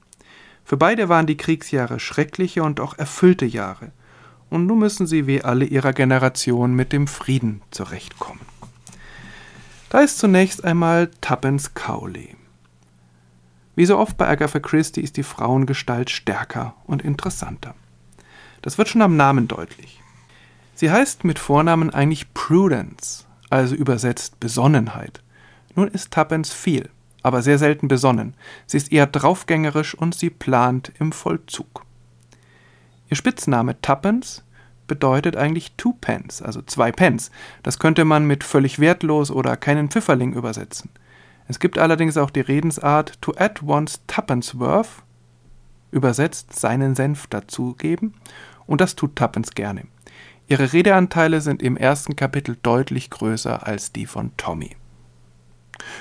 Für 0.71 0.77
beide 0.77 1.09
waren 1.09 1.27
die 1.27 1.37
Kriegsjahre 1.37 1.99
schreckliche 1.99 2.63
und 2.63 2.79
auch 2.79 2.97
erfüllte 2.97 3.45
Jahre. 3.45 3.91
Und 4.51 4.67
nun 4.67 4.79
müssen 4.79 5.05
sie 5.05 5.27
wie 5.27 5.43
alle 5.43 5.65
ihrer 5.65 5.93
Generation 5.93 6.75
mit 6.75 6.93
dem 6.93 7.09
Frieden 7.09 7.61
zurechtkommen. 7.73 8.39
Da 9.89 9.99
ist 9.99 10.21
zunächst 10.21 10.63
einmal 10.63 11.11
Tuppence 11.21 11.75
Cowley. 11.75 12.37
Wie 13.75 13.85
so 13.85 13.99
oft 13.99 14.17
bei 14.17 14.29
Agatha 14.29 14.61
Christie 14.61 15.01
ist 15.01 15.17
die 15.17 15.25
Frauengestalt 15.25 16.09
stärker 16.09 16.77
und 16.85 17.03
interessanter. 17.03 17.75
Das 18.63 18.79
wird 18.79 18.89
schon 18.89 19.03
am 19.03 19.17
Namen 19.17 19.49
deutlich. 19.49 20.01
Sie 20.77 20.93
heißt 20.93 21.25
mit 21.25 21.41
Vornamen 21.41 21.91
eigentlich 21.91 22.33
Prudence, 22.33 23.27
also 23.49 23.75
übersetzt 23.75 24.39
Besonnenheit. 24.39 25.21
Nun 25.75 25.89
ist 25.89 26.13
Tuppence 26.13 26.53
viel, 26.53 26.91
aber 27.23 27.43
sehr 27.43 27.59
selten 27.59 27.89
besonnen. 27.89 28.35
Sie 28.67 28.77
ist 28.77 28.93
eher 28.93 29.07
draufgängerisch 29.07 29.95
und 29.95 30.15
sie 30.15 30.31
plant 30.31 30.93
im 30.99 31.13
Vollzug. 31.13 31.85
Ihr 33.09 33.17
Spitzname 33.17 33.81
Tuppence 33.83 34.45
bedeutet 34.87 35.37
eigentlich 35.37 35.73
two 35.77 35.95
pence, 36.01 36.43
also 36.43 36.63
zwei 36.63 36.91
Pence. 36.91 37.31
Das 37.63 37.79
könnte 37.79 38.05
man 38.05 38.27
mit 38.27 38.43
völlig 38.43 38.79
wertlos 38.79 39.31
oder 39.31 39.57
keinen 39.57 39.89
Pfifferling 39.89 40.33
übersetzen. 40.33 40.91
Es 41.47 41.59
gibt 41.59 41.79
allerdings 41.79 42.17
auch 42.17 42.31
die 42.31 42.41
Redensart 42.41 43.21
to 43.21 43.35
add 43.37 43.61
one's 43.65 44.01
tuppence 44.07 44.59
worth, 44.59 45.03
übersetzt 45.91 46.59
seinen 46.59 46.95
Senf 46.95 47.27
dazugeben, 47.27 48.15
und 48.67 48.81
das 48.81 48.95
tut 48.95 49.17
Tuppence 49.17 49.53
gerne. 49.53 49.83
Ihre 50.47 50.73
Redeanteile 50.73 51.41
sind 51.41 51.63
im 51.63 51.77
ersten 51.77 52.17
Kapitel 52.17 52.57
deutlich 52.63 53.11
größer 53.11 53.67
als 53.67 53.93
die 53.93 54.07
von 54.07 54.37
Tommy. 54.37 54.77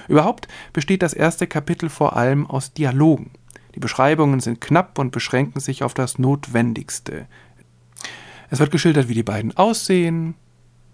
Überhaupt 0.08 0.48
besteht 0.74 1.02
das 1.02 1.14
erste 1.14 1.48
Kapitel 1.48 1.90
vor 1.90 2.16
allem 2.16 2.48
aus 2.48 2.74
Dialogen. 2.74 3.32
Die 3.76 3.80
Beschreibungen 3.80 4.40
sind 4.40 4.62
knapp 4.62 4.98
und 5.00 5.12
beschränken 5.12 5.60
sich 5.60 5.84
auf 5.84 5.94
das 5.94 6.20
Notwendigste. 6.20 7.28
Es 8.50 8.60
wird 8.60 8.72
geschildert, 8.72 9.10
wie 9.10 9.14
die 9.14 9.24
beiden 9.24 9.56
aussehen, 9.56 10.36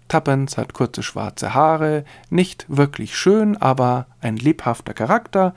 Tuppence 0.08 0.56
hat 0.56 0.72
kurze 0.72 1.02
schwarze 1.02 1.54
Haare, 1.54 2.04
nicht 2.30 2.66
wirklich 2.68 3.16
schön, 3.16 3.56
aber 3.56 4.06
ein 4.20 4.36
lebhafter 4.36 4.94
Charakter. 4.94 5.54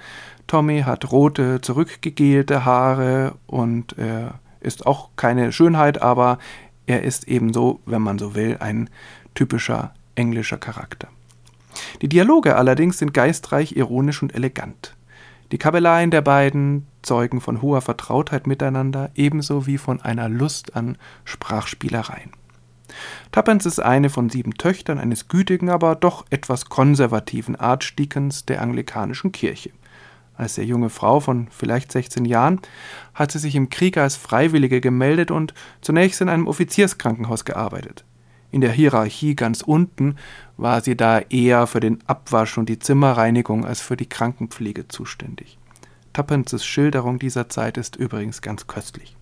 Tommy 0.48 0.82
hat 0.82 1.12
rote, 1.12 1.62
zurückgegelte 1.62 2.66
Haare 2.66 3.36
und 3.46 3.98
er 3.98 4.40
ist 4.60 4.88
auch 4.88 5.10
keine 5.16 5.52
Schönheit, 5.52 6.02
aber 6.02 6.40
er 6.88 7.04
ist 7.04 7.28
ebenso, 7.28 7.80
wenn 7.86 8.02
man 8.02 8.18
so 8.18 8.34
will, 8.34 8.58
ein 8.60 8.90
typischer 9.36 9.94
englischer 10.16 10.58
Charakter. 10.58 11.08
Die 12.02 12.10
Dialoge 12.10 12.56
allerdings 12.56 12.98
sind 12.98 13.14
geistreich, 13.14 13.76
ironisch 13.76 14.22
und 14.22 14.34
elegant. 14.34 14.96
Die 15.52 15.58
Kabeleien 15.58 16.12
der 16.12 16.22
beiden 16.22 16.86
zeugen 17.02 17.42
von 17.42 17.62
hoher 17.62 17.82
Vertrautheit 17.82 18.46
miteinander, 18.46 19.10
ebenso 19.16 19.66
wie 19.66 19.78
von 19.78 20.02
einer 20.02 20.30
Lust 20.30 20.76
an 20.76 20.98
Sprachspielereien. 21.26 22.32
Tuppence 23.32 23.66
ist 23.66 23.80
eine 23.80 24.10
von 24.10 24.30
sieben 24.30 24.56
Töchtern 24.56 25.00
eines 25.00 25.28
gütigen, 25.28 25.70
aber 25.70 25.96
doch 25.96 26.26
etwas 26.30 26.66
konservativen 26.66 27.56
Archdeacons 27.56 28.46
der 28.46 28.62
anglikanischen 28.62 29.32
Kirche. 29.32 29.72
Als 30.36 30.56
sehr 30.56 30.66
junge 30.66 30.90
Frau 30.90 31.20
von 31.20 31.48
vielleicht 31.52 31.92
16 31.92 32.26
Jahren 32.26 32.62
hat 33.14 33.32
sie 33.32 33.40
sich 33.40 33.56
im 33.56 33.70
Krieg 33.70 33.98
als 33.98 34.16
Freiwillige 34.16 34.82
gemeldet 34.82 35.32
und 35.32 35.54
zunächst 35.82 36.22
in 36.22 36.30
einem 36.30 36.48
Offizierskrankenhaus 36.48 37.44
gearbeitet. 37.44 38.06
In 38.52 38.62
der 38.62 38.72
Hierarchie 38.72 39.36
ganz 39.36 39.62
unten 39.62 40.16
war 40.58 40.82
sie 40.82 40.98
da 40.98 41.20
eher 41.20 41.68
für 41.68 41.80
den 41.80 42.00
Abwasch 42.08 42.58
und 42.58 42.68
die 42.68 42.80
Zimmerreinigung 42.80 43.66
als 43.66 43.82
für 43.82 43.96
die 43.96 44.10
Krankenpflege 44.10 44.88
zuständig. 44.88 45.58
Tuppences 46.14 46.66
Schilderung 46.66 47.20
dieser 47.20 47.50
Zeit 47.50 47.78
ist 47.78 47.96
übrigens 47.96 48.42
ganz 48.42 48.66
köstlich. 48.66 49.16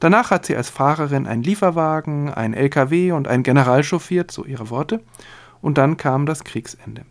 Danach 0.00 0.30
hat 0.30 0.44
sie 0.44 0.56
als 0.56 0.68
Fahrerin 0.68 1.26
einen 1.26 1.42
Lieferwagen, 1.42 2.28
einen 2.28 2.54
LKW 2.54 3.12
und 3.12 3.28
einen 3.28 3.42
General 3.42 3.82
chauffiert, 3.82 4.30
so 4.30 4.44
ihre 4.44 4.70
Worte, 4.70 5.00
und 5.60 5.78
dann 5.78 5.96
kam 5.96 6.26
das 6.26 6.44
Kriegsende. 6.44 7.04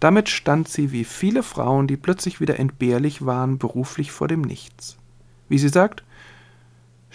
Damit 0.00 0.28
stand 0.28 0.68
sie 0.68 0.92
wie 0.92 1.04
viele 1.04 1.42
Frauen, 1.42 1.86
die 1.86 1.96
plötzlich 1.96 2.40
wieder 2.40 2.58
entbehrlich 2.58 3.24
waren, 3.24 3.56
beruflich 3.56 4.12
vor 4.12 4.28
dem 4.28 4.42
Nichts. 4.42 4.98
Wie 5.48 5.58
sie 5.58 5.68
sagt, 5.68 6.02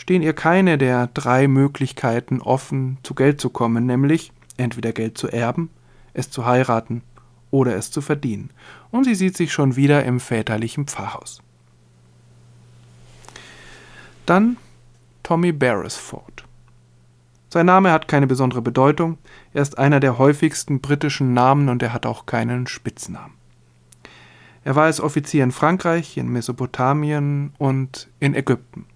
stehen 0.02 0.24
ihr 0.24 0.34
keine 0.34 0.80
der 0.80 1.06
drei 1.14 1.48
Möglichkeiten 1.48 2.42
offen, 2.42 2.98
zu 3.04 3.14
Geld 3.14 3.40
zu 3.40 3.52
kommen, 3.52 3.86
nämlich 3.86 4.32
entweder 4.58 4.94
Geld 4.94 5.16
zu 5.16 5.28
erben, 5.28 5.70
es 6.16 6.32
zu 6.32 6.44
heiraten 6.44 7.04
oder 7.52 7.76
es 7.76 7.92
zu 7.92 8.02
verdienen. 8.02 8.50
Und 8.90 9.04
sie 9.04 9.14
sieht 9.14 9.38
sich 9.38 9.54
schon 9.54 9.76
wieder 9.76 10.04
im 10.04 10.20
väterlichen 10.20 10.88
Pfarrhaus. 10.88 11.44
Dann 14.26 14.58
Tommy 15.22 15.52
Beresford. 15.52 16.46
Sein 17.50 17.68
Name 17.68 17.92
hat 17.92 18.08
keine 18.08 18.26
besondere 18.26 18.64
Bedeutung, 18.64 19.20
er 19.54 19.62
ist 19.62 19.78
einer 19.78 20.00
der 20.00 20.18
häufigsten 20.18 20.82
britischen 20.82 21.36
Namen 21.36 21.70
und 21.70 21.84
er 21.84 21.94
hat 21.94 22.08
auch 22.08 22.26
keinen 22.26 22.66
Spitznamen. 22.66 23.36
Er 24.64 24.76
war 24.76 24.86
als 24.86 25.00
Offizier 25.00 25.44
in 25.44 25.52
Frankreich, 25.52 26.18
in 26.18 26.28
Mesopotamien 26.28 27.54
und 27.60 28.10
in 28.20 28.34
Ägypten. 28.34 28.88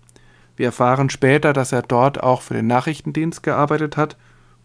Wir 0.55 0.67
erfahren 0.67 1.09
später, 1.09 1.53
dass 1.53 1.71
er 1.71 1.81
dort 1.81 2.21
auch 2.23 2.41
für 2.41 2.53
den 2.53 2.67
Nachrichtendienst 2.67 3.43
gearbeitet 3.43 3.97
hat. 3.97 4.15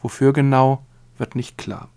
Wofür 0.02 0.32
genau, 0.32 0.84
wird 1.18 1.34
nicht 1.34 1.58
klar. 1.58 1.88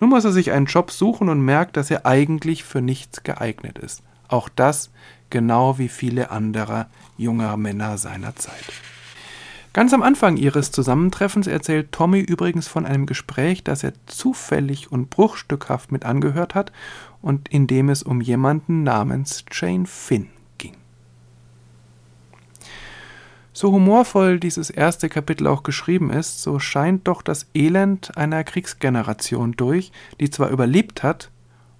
Nun 0.00 0.10
muss 0.10 0.24
er 0.24 0.32
sich 0.32 0.52
einen 0.52 0.66
Job 0.66 0.90
suchen 0.90 1.28
und 1.28 1.40
merkt, 1.40 1.76
dass 1.76 1.90
er 1.90 2.06
eigentlich 2.06 2.64
für 2.64 2.80
nichts 2.80 3.22
geeignet 3.22 3.78
ist. 3.78 4.02
Auch 4.28 4.48
das 4.48 4.90
genau 5.30 5.78
wie 5.78 5.88
viele 5.88 6.30
andere 6.30 6.86
junger 7.16 7.56
Männer 7.56 7.98
seiner 7.98 8.36
Zeit. 8.36 8.64
Ganz 9.72 9.92
am 9.92 10.02
Anfang 10.02 10.36
ihres 10.36 10.72
Zusammentreffens 10.72 11.46
erzählt 11.46 11.92
Tommy 11.92 12.20
übrigens 12.20 12.66
von 12.68 12.86
einem 12.86 13.06
Gespräch, 13.06 13.64
das 13.64 13.84
er 13.84 13.92
zufällig 14.06 14.90
und 14.90 15.10
bruchstückhaft 15.10 15.92
mit 15.92 16.04
angehört 16.04 16.54
hat 16.54 16.72
und 17.20 17.48
in 17.48 17.66
dem 17.66 17.88
es 17.88 18.02
um 18.02 18.20
jemanden 18.20 18.82
namens 18.82 19.44
Jane 19.52 19.86
Finn 19.86 20.28
So 23.58 23.72
humorvoll 23.72 24.38
dieses 24.38 24.70
erste 24.70 25.08
Kapitel 25.08 25.48
auch 25.48 25.64
geschrieben 25.64 26.10
ist, 26.10 26.40
so 26.44 26.60
scheint 26.60 27.08
doch 27.08 27.22
das 27.22 27.48
Elend 27.56 28.16
einer 28.16 28.44
Kriegsgeneration 28.44 29.50
durch, 29.50 29.90
die 30.20 30.30
zwar 30.30 30.50
überlebt 30.50 31.02
hat 31.02 31.32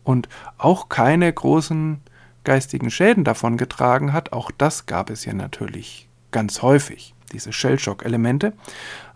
und 0.03 0.29
auch 0.57 0.89
keine 0.89 1.33
großen 1.33 2.01
geistigen 2.43 2.91
Schäden 2.91 3.23
davongetragen 3.23 4.13
hat, 4.13 4.33
auch 4.33 4.51
das 4.51 4.87
gab 4.87 5.09
es 5.09 5.25
ja 5.25 5.35
natürlich 5.35 6.09
ganz 6.33 6.63
häufig, 6.63 7.15
diese 7.33 7.53
Shellshock-Elemente. 7.53 8.55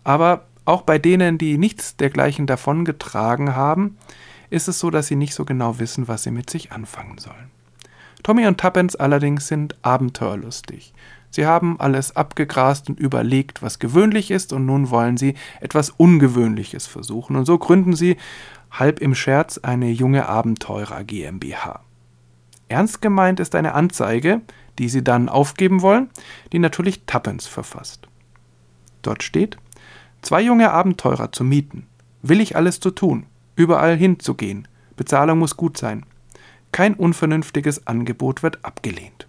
Aber 0.04 0.44
auch 0.64 0.82
bei 0.82 1.00
denen, 1.00 1.38
die 1.38 1.58
nichts 1.58 1.96
dergleichen 1.96 2.46
davongetragen 2.46 3.56
haben, 3.56 3.98
ist 4.50 4.68
es 4.68 4.78
so, 4.78 4.90
dass 4.90 5.08
sie 5.08 5.16
nicht 5.16 5.34
so 5.34 5.44
genau 5.44 5.80
wissen, 5.80 6.06
was 6.06 6.22
sie 6.22 6.30
mit 6.30 6.48
sich 6.48 6.70
anfangen 6.70 7.18
sollen. 7.18 7.50
Tommy 8.22 8.46
und 8.46 8.60
Tuppence 8.60 8.94
allerdings 8.94 9.48
sind 9.48 9.74
abenteuerlustig. 9.82 10.94
Sie 11.32 11.46
haben 11.46 11.80
alles 11.80 12.14
abgegrast 12.14 12.90
und 12.90 13.00
überlegt, 13.00 13.62
was 13.62 13.78
gewöhnlich 13.78 14.30
ist, 14.30 14.52
und 14.52 14.66
nun 14.66 14.90
wollen 14.90 15.16
sie 15.16 15.34
etwas 15.60 15.90
Ungewöhnliches 15.90 16.86
versuchen. 16.86 17.36
Und 17.36 17.46
so 17.46 17.58
gründen 17.58 17.96
sie 17.96 18.18
halb 18.70 19.00
im 19.00 19.14
Scherz 19.14 19.58
eine 19.58 19.90
junge 19.90 20.28
Abenteurer 20.28 21.02
GmbH. 21.04 21.80
Ernst 22.68 23.00
gemeint 23.02 23.40
ist 23.40 23.54
eine 23.54 23.74
Anzeige, 23.74 24.42
die 24.78 24.88
Sie 24.88 25.02
dann 25.02 25.28
aufgeben 25.28 25.82
wollen, 25.82 26.10
die 26.52 26.58
natürlich 26.58 27.02
Tappens 27.06 27.46
verfasst. 27.46 28.08
Dort 29.02 29.22
steht: 29.22 29.56
Zwei 30.22 30.42
junge 30.42 30.70
Abenteurer 30.70 31.32
zu 31.32 31.44
mieten. 31.44 31.86
Willig 32.22 32.56
alles 32.56 32.78
zu 32.78 32.90
tun, 32.90 33.26
überall 33.56 33.96
hinzugehen. 33.96 34.68
Bezahlung 34.96 35.38
muss 35.38 35.56
gut 35.56 35.76
sein. 35.76 36.04
Kein 36.72 36.94
unvernünftiges 36.94 37.86
Angebot 37.86 38.42
wird 38.42 38.64
abgelehnt. 38.64 39.26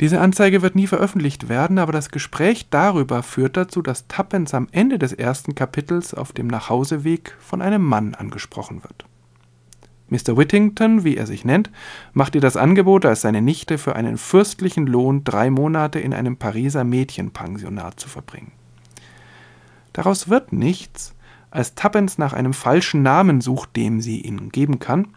Diese 0.00 0.18
Anzeige 0.18 0.62
wird 0.62 0.76
nie 0.76 0.86
veröffentlicht 0.86 1.50
werden, 1.50 1.78
aber 1.78 1.92
das 1.92 2.08
Gespräch 2.08 2.68
darüber 2.70 3.22
führt 3.22 3.58
dazu, 3.58 3.82
dass 3.82 4.08
Tappens 4.08 4.54
am 4.54 4.66
Ende 4.72 4.98
des 4.98 5.12
ersten 5.12 5.54
Kapitels 5.54 6.14
auf 6.14 6.32
dem 6.32 6.46
Nachhauseweg 6.46 7.36
von 7.38 7.60
einem 7.60 7.82
Mann 7.82 8.14
angesprochen 8.14 8.82
wird. 8.82 9.04
Mr. 10.08 10.38
Whittington, 10.38 11.04
wie 11.04 11.18
er 11.18 11.26
sich 11.26 11.44
nennt, 11.44 11.70
macht 12.14 12.34
ihr 12.34 12.40
das 12.40 12.56
Angebot, 12.56 13.04
als 13.04 13.20
seine 13.20 13.42
Nichte 13.42 13.76
für 13.76 13.94
einen 13.94 14.16
fürstlichen 14.16 14.86
Lohn 14.86 15.22
drei 15.22 15.50
Monate 15.50 16.00
in 16.00 16.14
einem 16.14 16.38
Pariser 16.38 16.82
Mädchenpensionat 16.82 18.00
zu 18.00 18.08
verbringen. 18.08 18.52
Daraus 19.92 20.30
wird 20.30 20.52
nichts, 20.52 21.14
als 21.50 21.74
Tappens 21.74 22.16
nach 22.16 22.32
einem 22.32 22.54
falschen 22.54 23.02
Namen 23.02 23.42
sucht, 23.42 23.76
dem 23.76 24.00
sie 24.00 24.22
ihnen 24.22 24.48
geben 24.48 24.78
kann, 24.78 25.08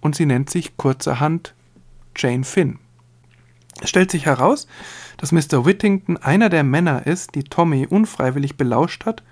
und 0.00 0.16
sie 0.16 0.26
nennt 0.26 0.48
sich 0.48 0.78
kurzerhand 0.78 1.54
Jane 2.16 2.44
Finn. 2.44 2.78
Es 3.80 3.90
stellt 3.90 4.10
sich 4.10 4.26
heraus, 4.26 4.66
dass 5.16 5.32
Mr. 5.32 5.64
Whittington 5.64 6.16
einer 6.16 6.48
der 6.48 6.64
Männer 6.64 7.06
ist, 7.06 7.34
die 7.34 7.44
Tommy 7.44 7.86
unfreiwillig 7.86 8.56
belauscht 8.56 9.04
hat, 9.04 9.22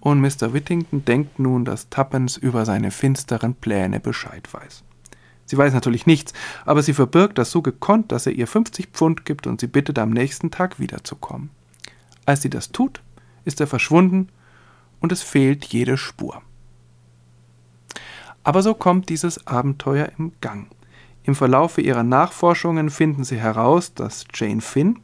und 0.00 0.20
Mr. 0.20 0.52
Whittington 0.52 1.04
denkt 1.04 1.38
nun, 1.38 1.64
dass 1.64 1.88
Tuppence 1.88 2.36
über 2.36 2.64
seine 2.64 2.90
finsteren 2.92 3.54
Pläne 3.54 3.98
Bescheid 3.98 4.52
weiß. 4.52 4.84
Sie 5.44 5.56
weiß 5.56 5.72
natürlich 5.72 6.06
nichts, 6.06 6.34
aber 6.64 6.82
sie 6.82 6.92
verbirgt 6.92 7.38
das 7.38 7.50
so 7.50 7.62
gekonnt, 7.62 8.12
dass 8.12 8.26
er 8.26 8.32
ihr 8.32 8.46
50 8.46 8.88
Pfund 8.92 9.24
gibt 9.24 9.46
und 9.46 9.60
sie 9.60 9.66
bittet, 9.66 9.98
am 9.98 10.10
nächsten 10.10 10.50
Tag 10.50 10.78
wiederzukommen. 10.78 11.50
Als 12.26 12.42
sie 12.42 12.50
das 12.50 12.70
tut, 12.70 13.00
ist 13.44 13.60
er 13.60 13.66
verschwunden 13.66 14.28
und 15.00 15.10
es 15.10 15.22
fehlt 15.22 15.64
jede 15.64 15.96
Spur. 15.96 16.42
Aber 18.44 18.62
so 18.62 18.74
kommt 18.74 19.08
dieses 19.08 19.46
Abenteuer 19.46 20.10
im 20.18 20.32
Gang. 20.40 20.68
Im 21.28 21.34
Verlaufe 21.34 21.82
ihrer 21.82 22.04
Nachforschungen 22.04 22.88
finden 22.88 23.22
sie 23.22 23.36
heraus, 23.36 23.92
dass 23.92 24.24
Jane 24.32 24.62
Finn 24.62 25.00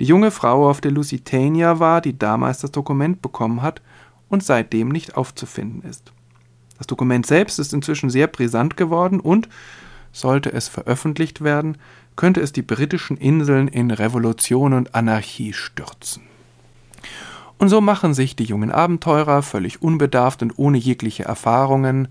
die 0.00 0.06
junge 0.06 0.32
Frau 0.32 0.68
auf 0.68 0.80
der 0.80 0.90
Lusitania 0.90 1.78
war, 1.78 2.00
die 2.00 2.18
damals 2.18 2.58
das 2.58 2.72
Dokument 2.72 3.22
bekommen 3.22 3.62
hat 3.62 3.80
und 4.28 4.42
seitdem 4.42 4.88
nicht 4.88 5.16
aufzufinden 5.16 5.88
ist. 5.88 6.12
Das 6.78 6.88
Dokument 6.88 7.26
selbst 7.26 7.60
ist 7.60 7.72
inzwischen 7.72 8.10
sehr 8.10 8.26
brisant 8.26 8.76
geworden 8.76 9.20
und, 9.20 9.48
sollte 10.10 10.52
es 10.52 10.66
veröffentlicht 10.66 11.44
werden, 11.44 11.78
könnte 12.16 12.40
es 12.40 12.50
die 12.50 12.62
britischen 12.62 13.16
Inseln 13.16 13.68
in 13.68 13.92
Revolution 13.92 14.72
und 14.72 14.96
Anarchie 14.96 15.52
stürzen. 15.52 16.24
Und 17.58 17.68
so 17.68 17.80
machen 17.80 18.14
sich 18.14 18.34
die 18.34 18.44
jungen 18.44 18.72
Abenteurer 18.72 19.42
völlig 19.42 19.80
unbedarft 19.80 20.42
und 20.42 20.58
ohne 20.58 20.78
jegliche 20.78 21.24
Erfahrungen 21.24 22.08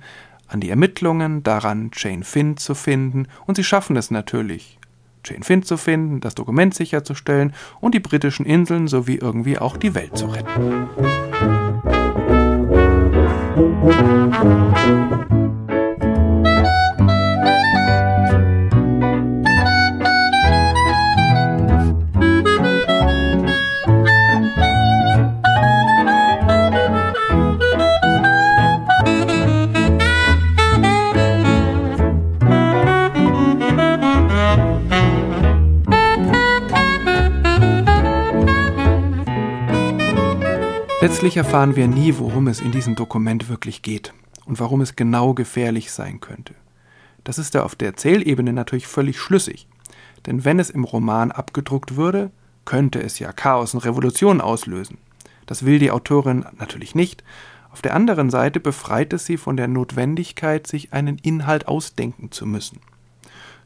an 0.48 0.60
die 0.60 0.70
Ermittlungen, 0.70 1.44
daran 1.44 1.92
Jane 1.94 2.24
Finn 2.24 2.58
zu 2.58 2.76
finden, 2.76 3.28
und 3.46 3.56
sie 3.56 3.64
schaffen 3.64 3.96
es 3.96 4.12
natürlich, 4.12 4.80
Jane 5.26 5.44
Finn 5.44 5.64
zu 5.64 5.78
finden, 5.78 6.22
das 6.22 6.36
Dokument 6.36 6.74
sicherzustellen 6.74 7.54
und 7.80 7.94
die 7.94 8.00
britischen 8.00 8.46
Inseln 8.46 8.88
sowie 8.88 9.16
irgendwie 9.16 9.58
auch 9.58 9.78
die 9.78 9.94
Welt 9.94 10.18
zu 10.18 10.28
retten. 10.28 10.88
Musik 13.58 15.37
Letztlich 41.08 41.38
erfahren 41.38 41.78
wir 41.78 41.88
nie, 41.88 42.16
worum 42.18 42.50
es 42.50 42.60
in 42.60 42.74
diesem 42.74 42.96
Dokument 42.96 43.48
wirklich 43.48 43.82
geht 43.82 44.14
und 44.44 44.60
warum 44.60 44.82
es 44.82 44.98
genau 44.98 45.34
gefährlich 45.34 45.90
sein 45.94 46.20
könnte. 46.20 46.54
Das 47.24 47.38
ist 47.38 47.54
ja 47.54 47.64
auf 47.64 47.76
der 47.76 47.88
Erzählebene 47.88 48.52
natürlich 48.52 48.88
völlig 48.88 49.18
schlüssig, 49.18 49.70
denn 50.26 50.44
wenn 50.44 50.60
es 50.60 50.70
im 50.70 50.84
Roman 50.84 51.32
abgedruckt 51.32 51.96
würde, 51.96 52.30
könnte 52.66 53.02
es 53.02 53.20
ja 53.20 53.32
Chaos 53.32 53.74
und 53.74 53.86
Revolution 53.86 54.42
auslösen. 54.42 54.98
Das 55.46 55.64
will 55.64 55.80
die 55.80 55.92
Autorin 55.92 56.46
natürlich 56.60 56.94
nicht. 56.94 57.24
Auf 57.72 57.82
der 57.82 57.96
anderen 57.96 58.30
Seite 58.30 58.60
befreit 58.60 59.14
es 59.14 59.26
sie 59.26 59.38
von 59.38 59.56
der 59.56 59.70
Notwendigkeit, 59.70 60.68
sich 60.68 60.92
einen 60.92 61.20
Inhalt 61.20 61.70
ausdenken 61.70 62.34
zu 62.34 62.46
müssen. 62.46 62.82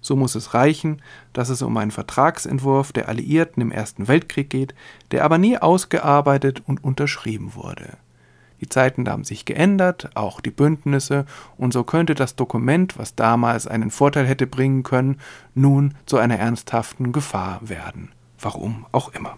So 0.01 0.15
muss 0.15 0.35
es 0.35 0.53
reichen, 0.53 1.01
dass 1.31 1.49
es 1.49 1.61
um 1.61 1.77
einen 1.77 1.91
Vertragsentwurf 1.91 2.91
der 2.91 3.07
Alliierten 3.07 3.61
im 3.61 3.71
Ersten 3.71 4.07
Weltkrieg 4.07 4.49
geht, 4.49 4.73
der 5.11 5.23
aber 5.23 5.37
nie 5.37 5.57
ausgearbeitet 5.57 6.63
und 6.65 6.83
unterschrieben 6.83 7.53
wurde. 7.55 7.97
Die 8.61 8.69
Zeiten 8.69 9.09
haben 9.09 9.23
sich 9.23 9.45
geändert, 9.45 10.11
auch 10.13 10.39
die 10.39 10.51
Bündnisse, 10.51 11.25
und 11.57 11.73
so 11.73 11.83
könnte 11.83 12.13
das 12.13 12.35
Dokument, 12.35 12.97
was 12.97 13.15
damals 13.15 13.65
einen 13.65 13.89
Vorteil 13.89 14.27
hätte 14.27 14.45
bringen 14.45 14.83
können, 14.83 15.19
nun 15.55 15.95
zu 16.05 16.17
einer 16.17 16.37
ernsthaften 16.37 17.11
Gefahr 17.11 17.59
werden. 17.63 18.11
Warum 18.39 18.85
auch 18.91 19.13
immer. 19.13 19.37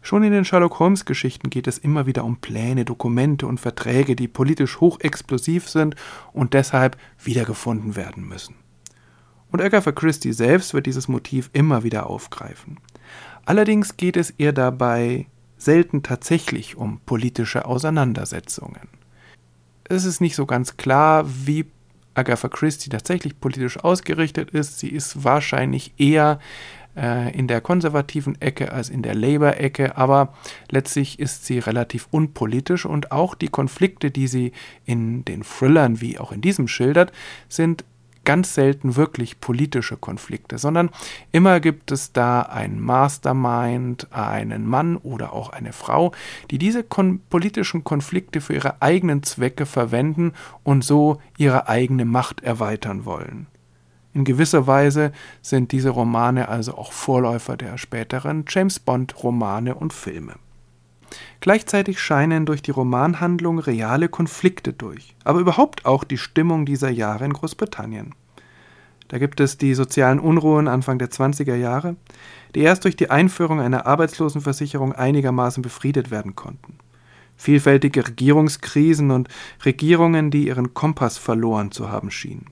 Schon 0.00 0.22
in 0.22 0.32
den 0.32 0.44
Sherlock 0.44 0.78
Holmes 0.78 1.06
Geschichten 1.06 1.50
geht 1.50 1.66
es 1.66 1.78
immer 1.78 2.06
wieder 2.06 2.24
um 2.24 2.36
Pläne, 2.36 2.84
Dokumente 2.84 3.46
und 3.46 3.58
Verträge, 3.58 4.14
die 4.14 4.28
politisch 4.28 4.78
hochexplosiv 4.78 5.68
sind 5.68 5.96
und 6.32 6.54
deshalb 6.54 6.96
wiedergefunden 7.22 7.96
werden 7.96 8.28
müssen. 8.28 8.54
Und 9.54 9.62
Agatha 9.62 9.92
Christie 9.92 10.32
selbst 10.32 10.74
wird 10.74 10.86
dieses 10.86 11.06
Motiv 11.06 11.48
immer 11.52 11.84
wieder 11.84 12.10
aufgreifen. 12.10 12.78
Allerdings 13.44 13.96
geht 13.96 14.16
es 14.16 14.34
ihr 14.36 14.52
dabei 14.52 15.26
selten 15.58 16.02
tatsächlich 16.02 16.76
um 16.76 16.98
politische 17.06 17.64
Auseinandersetzungen. 17.64 18.88
Es 19.84 20.06
ist 20.06 20.20
nicht 20.20 20.34
so 20.34 20.44
ganz 20.44 20.76
klar, 20.76 21.24
wie 21.28 21.66
Agatha 22.14 22.48
Christie 22.48 22.90
tatsächlich 22.90 23.38
politisch 23.38 23.78
ausgerichtet 23.78 24.50
ist. 24.50 24.80
Sie 24.80 24.88
ist 24.88 25.22
wahrscheinlich 25.22 25.94
eher 25.98 26.40
äh, 26.96 27.32
in 27.32 27.46
der 27.46 27.60
konservativen 27.60 28.40
Ecke 28.40 28.72
als 28.72 28.88
in 28.88 29.02
der 29.02 29.14
Labour-Ecke, 29.14 29.96
aber 29.96 30.34
letztlich 30.68 31.20
ist 31.20 31.46
sie 31.46 31.60
relativ 31.60 32.08
unpolitisch 32.10 32.86
und 32.86 33.12
auch 33.12 33.36
die 33.36 33.50
Konflikte, 33.50 34.10
die 34.10 34.26
sie 34.26 34.50
in 34.84 35.24
den 35.24 35.44
Thrillern 35.44 36.00
wie 36.00 36.18
auch 36.18 36.32
in 36.32 36.40
diesem 36.40 36.66
schildert, 36.66 37.12
sind 37.48 37.84
ganz 38.24 38.54
selten 38.54 38.96
wirklich 38.96 39.40
politische 39.40 39.96
Konflikte, 39.96 40.58
sondern 40.58 40.90
immer 41.32 41.60
gibt 41.60 41.92
es 41.92 42.12
da 42.12 42.42
ein 42.42 42.80
Mastermind, 42.80 44.08
einen 44.12 44.66
Mann 44.66 44.96
oder 44.96 45.32
auch 45.32 45.50
eine 45.50 45.72
Frau, 45.72 46.12
die 46.50 46.58
diese 46.58 46.82
kon 46.82 47.20
politischen 47.30 47.84
Konflikte 47.84 48.40
für 48.40 48.54
ihre 48.54 48.82
eigenen 48.82 49.22
Zwecke 49.22 49.66
verwenden 49.66 50.32
und 50.62 50.84
so 50.84 51.20
ihre 51.38 51.68
eigene 51.68 52.04
Macht 52.04 52.42
erweitern 52.42 53.04
wollen. 53.04 53.46
In 54.14 54.24
gewisser 54.24 54.68
Weise 54.68 55.10
sind 55.42 55.72
diese 55.72 55.90
Romane 55.90 56.48
also 56.48 56.78
auch 56.78 56.92
Vorläufer 56.92 57.56
der 57.56 57.78
späteren 57.78 58.44
James 58.48 58.78
Bond-Romane 58.78 59.74
und 59.74 59.92
Filme. 59.92 60.34
Gleichzeitig 61.44 62.00
scheinen 62.00 62.46
durch 62.46 62.62
die 62.62 62.70
Romanhandlung 62.70 63.58
reale 63.58 64.08
Konflikte 64.08 64.72
durch, 64.72 65.14
aber 65.24 65.40
überhaupt 65.40 65.84
auch 65.84 66.02
die 66.02 66.16
Stimmung 66.16 66.64
dieser 66.64 66.88
Jahre 66.88 67.26
in 67.26 67.34
Großbritannien. 67.34 68.14
Da 69.08 69.18
gibt 69.18 69.40
es 69.40 69.58
die 69.58 69.74
sozialen 69.74 70.20
Unruhen 70.20 70.68
Anfang 70.68 70.98
der 70.98 71.10
20er 71.10 71.54
Jahre, 71.54 71.96
die 72.54 72.60
erst 72.60 72.86
durch 72.86 72.96
die 72.96 73.10
Einführung 73.10 73.60
einer 73.60 73.84
Arbeitslosenversicherung 73.84 74.94
einigermaßen 74.94 75.60
befriedet 75.60 76.10
werden 76.10 76.34
konnten. 76.34 76.78
Vielfältige 77.36 78.08
Regierungskrisen 78.08 79.10
und 79.10 79.28
Regierungen, 79.66 80.30
die 80.30 80.46
ihren 80.46 80.72
Kompass 80.72 81.18
verloren 81.18 81.72
zu 81.72 81.90
haben 81.90 82.10
schienen. 82.10 82.46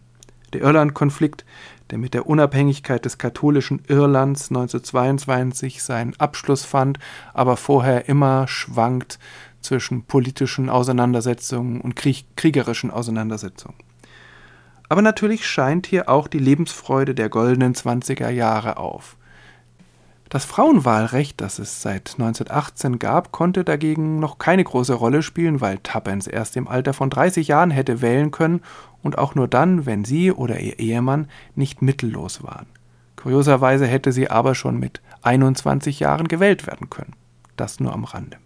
Der 0.53 0.61
Irland-Konflikt, 0.61 1.47
der 1.93 1.99
mit 1.99 2.15
der 2.15 2.27
Unabhängigkeit 2.27 3.05
des 3.05 3.19
katholischen 3.19 3.83
Irlands 3.87 4.49
1922 4.49 5.83
seinen 5.83 6.19
Abschluss 6.19 6.65
fand, 6.65 6.99
aber 7.35 7.59
vorher 7.59 8.09
immer 8.09 8.49
schwankt 8.49 9.19
zwischen 9.61 10.05
politischen 10.05 10.71
Auseinandersetzungen 10.71 11.83
und 11.83 11.95
krieg 11.95 12.25
kriegerischen 12.35 12.91
Auseinandersetzungen. 12.91 13.77
Aber 14.89 15.03
natürlich 15.03 15.47
scheint 15.47 15.87
hier 15.87 16.09
auch 16.09 16.29
die 16.29 16.39
Lebensfreude 16.39 17.15
der 17.15 17.29
goldenen 17.29 17.75
20er 17.75 18.31
Jahre 18.31 18.79
auf. 18.79 19.19
Das 20.33 20.47
Frauenwahlrecht, 20.47 21.43
das 21.43 21.59
es 21.59 21.83
seit 21.83 22.13
1918 22.13 22.99
gab, 22.99 23.33
konnte 23.33 23.65
dagegen 23.65 24.19
noch 24.19 24.39
keine 24.39 24.65
große 24.65 24.95
Rolle 24.95 25.23
spielen, 25.23 25.61
weil 25.61 25.77
Tuppence 25.77 26.27
erst 26.27 26.57
im 26.57 26.69
Alter 26.69 26.95
von 26.95 27.11
30 27.11 27.49
Jahren 27.49 27.71
hätte 27.71 28.01
wählen 28.01 28.31
können 28.31 28.63
und 29.03 29.19
auch 29.19 29.35
nur 29.35 29.47
dann, 29.47 29.85
wenn 29.85 30.07
sie 30.07 30.33
oder 30.33 30.59
ihr 30.59 30.79
Ehemann 30.79 31.29
nicht 31.55 31.83
mittellos 31.83 32.43
waren. 32.43 32.65
Kurioserweise 33.17 33.87
hätte 33.87 34.11
sie 34.11 34.31
aber 34.31 34.55
schon 34.55 34.81
mit 34.81 35.03
21 35.21 36.01
Jahren 36.01 36.29
gewählt 36.29 36.67
werden 36.67 36.89
können. 36.89 37.13
Das 37.59 37.79
nur 37.79 37.93
am 37.93 38.05
Rande. 38.05 38.39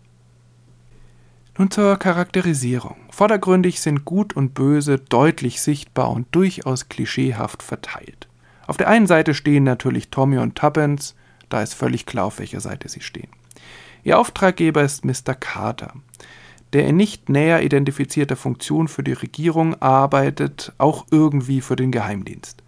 Nun 1.57 1.71
zur 1.71 1.99
Charakterisierung. 1.99 2.97
Vordergründig 3.11 3.81
sind 3.81 4.05
Gut 4.05 4.35
und 4.35 4.55
Böse 4.55 4.99
deutlich 4.99 5.61
sichtbar 5.61 6.11
und 6.11 6.27
durchaus 6.35 6.89
klischeehaft 6.89 7.63
verteilt. 7.63 8.27
Auf 8.67 8.77
der 8.77 8.89
einen 8.89 9.07
Seite 9.07 9.35
stehen 9.35 9.63
natürlich 9.63 10.11
Tommy 10.11 10.39
und 10.39 10.57
Tuppence, 10.57 11.15
da 11.49 11.63
ist 11.63 11.75
völlig 11.75 12.07
klar, 12.07 12.27
auf 12.27 12.39
welcher 12.39 12.61
Seite 12.61 12.89
sie 12.89 13.01
stehen. 13.01 13.29
Ihr 14.05 14.19
Auftraggeber 14.19 14.83
ist 14.83 15.05
Mr. 15.05 15.35
Carter, 15.35 15.93
der 16.73 16.87
in 16.87 16.97
nicht 16.97 17.29
näher 17.29 17.63
identifizierter 17.63 18.37
Funktion 18.37 18.89
für 18.89 19.03
die 19.03 19.13
Regierung 19.13 19.81
arbeitet, 19.81 20.73
auch 20.79 21.07
irgendwie 21.11 21.61
für 21.61 21.77
den 21.77 21.91
Geheimdienst. 21.91 22.63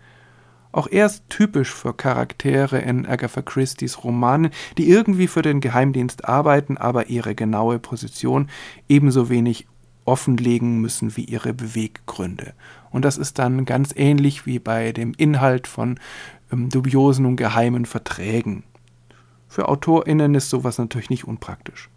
Auch 0.71 0.87
er 0.91 1.07
ist 1.07 1.25
typisch 1.29 1.73
für 1.73 1.95
Charaktere 1.95 2.79
in 2.79 3.07
Agatha 3.07 3.43
Christie's 3.43 4.05
Romanen, 4.05 4.51
die 4.77 4.89
irgendwie 4.89 5.27
für 5.27 5.43
den 5.43 5.61
Geheimdienst 5.61 6.27
arbeiten, 6.27 6.77
aber 6.77 7.09
ihre 7.09 7.35
genaue 7.35 7.79
Position 7.79 8.49
ebenso 8.89 9.29
wenig 9.31 9.67
offenlegen 10.05 10.81
müssen 10.81 11.17
wie 11.17 11.25
ihre 11.25 11.53
Beweggründe. 11.53 12.55
Und 12.91 13.05
das 13.05 13.19
ist 13.19 13.39
dann 13.39 13.65
ganz 13.65 13.93
ähnlich 13.95 14.47
wie 14.47 14.59
bei 14.59 14.93
dem 14.93 15.13
Inhalt 15.17 15.67
von 15.67 16.01
ähm, 16.53 16.69
dubiosen 16.69 17.27
und 17.27 17.37
geheimen 17.37 17.87
Verträgen. 17.87 18.65
Für 19.49 19.69
AutorInnen 19.69 20.35
ist 20.35 20.51
sowas 20.51 20.79
natürlich 20.79 21.11
nicht 21.11 21.25
unpraktisch. 21.25 21.89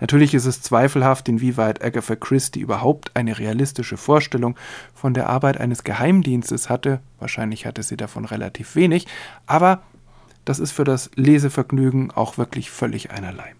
Natürlich 0.00 0.34
ist 0.34 0.46
es 0.46 0.62
zweifelhaft, 0.62 1.28
inwieweit 1.28 1.82
Agatha 1.82 2.16
Christie 2.16 2.60
überhaupt 2.60 3.12
eine 3.14 3.38
realistische 3.38 3.96
Vorstellung 3.96 4.56
von 4.94 5.14
der 5.14 5.28
Arbeit 5.28 5.58
eines 5.58 5.84
Geheimdienstes 5.84 6.68
hatte. 6.68 7.00
Wahrscheinlich 7.18 7.66
hatte 7.66 7.82
sie 7.82 7.96
davon 7.96 8.24
relativ 8.24 8.74
wenig, 8.74 9.06
aber 9.46 9.82
das 10.44 10.58
ist 10.58 10.72
für 10.72 10.84
das 10.84 11.10
Lesevergnügen 11.14 12.10
auch 12.10 12.38
wirklich 12.38 12.70
völlig 12.70 13.10
einerlei. 13.10 13.54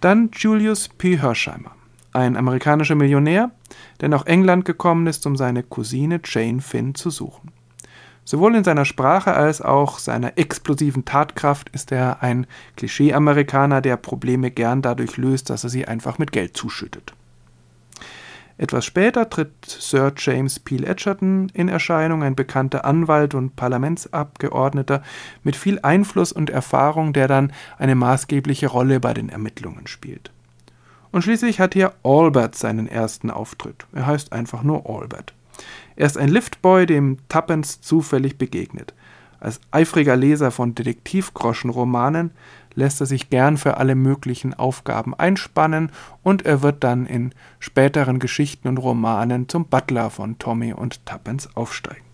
Dann 0.00 0.30
Julius 0.32 0.88
P. 0.88 1.18
Hersheimer, 1.18 1.72
ein 2.12 2.36
amerikanischer 2.36 2.94
Millionär, 2.94 3.50
der 4.00 4.08
nach 4.08 4.26
England 4.26 4.64
gekommen 4.64 5.06
ist, 5.06 5.26
um 5.26 5.36
seine 5.36 5.62
Cousine 5.62 6.20
Jane 6.24 6.60
Finn 6.60 6.94
zu 6.94 7.10
suchen. 7.10 7.49
Sowohl 8.30 8.54
in 8.54 8.62
seiner 8.62 8.84
Sprache 8.84 9.34
als 9.34 9.60
auch 9.60 9.98
seiner 9.98 10.38
explosiven 10.38 11.04
Tatkraft 11.04 11.68
ist 11.70 11.90
er 11.90 12.22
ein 12.22 12.46
Klischee-Amerikaner, 12.76 13.80
der 13.80 13.96
Probleme 13.96 14.52
gern 14.52 14.82
dadurch 14.82 15.16
löst, 15.16 15.50
dass 15.50 15.64
er 15.64 15.70
sie 15.70 15.88
einfach 15.88 16.18
mit 16.18 16.30
Geld 16.30 16.56
zuschüttet. 16.56 17.12
Etwas 18.56 18.84
später 18.84 19.28
tritt 19.28 19.66
Sir 19.66 20.12
James 20.16 20.60
Peel 20.60 20.84
Edgerton 20.84 21.50
in 21.54 21.68
Erscheinung, 21.68 22.22
ein 22.22 22.36
bekannter 22.36 22.84
Anwalt 22.84 23.34
und 23.34 23.56
Parlamentsabgeordneter 23.56 25.02
mit 25.42 25.56
viel 25.56 25.80
Einfluss 25.80 26.30
und 26.30 26.50
Erfahrung, 26.50 27.12
der 27.12 27.26
dann 27.26 27.52
eine 27.78 27.96
maßgebliche 27.96 28.68
Rolle 28.68 29.00
bei 29.00 29.12
den 29.12 29.28
Ermittlungen 29.28 29.88
spielt. 29.88 30.30
Und 31.10 31.22
schließlich 31.22 31.58
hat 31.58 31.74
hier 31.74 31.94
Albert 32.04 32.54
seinen 32.54 32.86
ersten 32.86 33.28
Auftritt. 33.28 33.86
Er 33.92 34.06
heißt 34.06 34.32
einfach 34.32 34.62
nur 34.62 34.88
Albert. 34.88 35.34
Er 36.00 36.06
ist 36.06 36.16
ein 36.16 36.30
Liftboy, 36.30 36.86
dem 36.86 37.18
Tuppence 37.28 37.82
zufällig 37.82 38.38
begegnet. 38.38 38.94
Als 39.38 39.60
eifriger 39.70 40.16
Leser 40.16 40.50
von 40.50 40.74
Detektivgroschenromanen 40.74 42.30
lässt 42.74 43.02
er 43.02 43.06
sich 43.06 43.28
gern 43.28 43.58
für 43.58 43.76
alle 43.76 43.94
möglichen 43.94 44.54
Aufgaben 44.54 45.12
einspannen 45.14 45.92
und 46.22 46.46
er 46.46 46.62
wird 46.62 46.84
dann 46.84 47.04
in 47.04 47.34
späteren 47.58 48.18
Geschichten 48.18 48.66
und 48.68 48.78
Romanen 48.78 49.46
zum 49.50 49.66
Butler 49.66 50.08
von 50.08 50.38
Tommy 50.38 50.72
und 50.72 51.04
Tuppence 51.04 51.54
aufsteigen. 51.54 52.06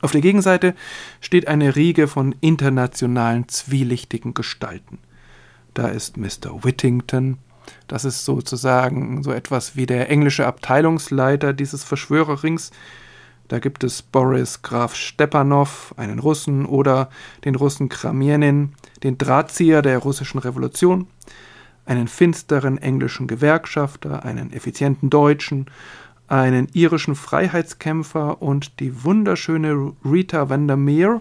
Auf 0.00 0.12
der 0.12 0.22
Gegenseite 0.22 0.74
steht 1.20 1.48
eine 1.48 1.76
Riege 1.76 2.08
von 2.08 2.34
internationalen 2.40 3.48
zwielichtigen 3.50 4.32
Gestalten. 4.32 4.96
Da 5.74 5.88
ist 5.88 6.16
Mr. 6.16 6.64
Whittington, 6.64 7.36
das 7.88 8.04
ist 8.04 8.24
sozusagen 8.24 9.22
so 9.22 9.32
etwas 9.32 9.76
wie 9.76 9.86
der 9.86 10.10
englische 10.10 10.46
Abteilungsleiter 10.46 11.52
dieses 11.52 11.84
Verschwörerrings. 11.84 12.70
Da 13.48 13.58
gibt 13.60 13.84
es 13.84 14.02
Boris 14.02 14.62
Graf 14.62 14.94
Stepanow, 14.94 15.94
einen 15.96 16.18
Russen, 16.18 16.66
oder 16.66 17.10
den 17.44 17.54
Russen 17.54 17.88
Kramienin, 17.88 18.72
den 19.02 19.18
Drahtzieher 19.18 19.82
der 19.82 19.98
russischen 19.98 20.38
Revolution, 20.38 21.06
einen 21.84 22.08
finsteren 22.08 22.78
englischen 22.78 23.28
Gewerkschafter, 23.28 24.24
einen 24.24 24.52
effizienten 24.52 25.10
Deutschen, 25.10 25.66
einen 26.28 26.68
irischen 26.72 27.14
Freiheitskämpfer 27.14 28.42
und 28.42 28.80
die 28.80 29.04
wunderschöne 29.04 29.92
Rita 30.04 30.48
Vandermeer, 30.48 31.20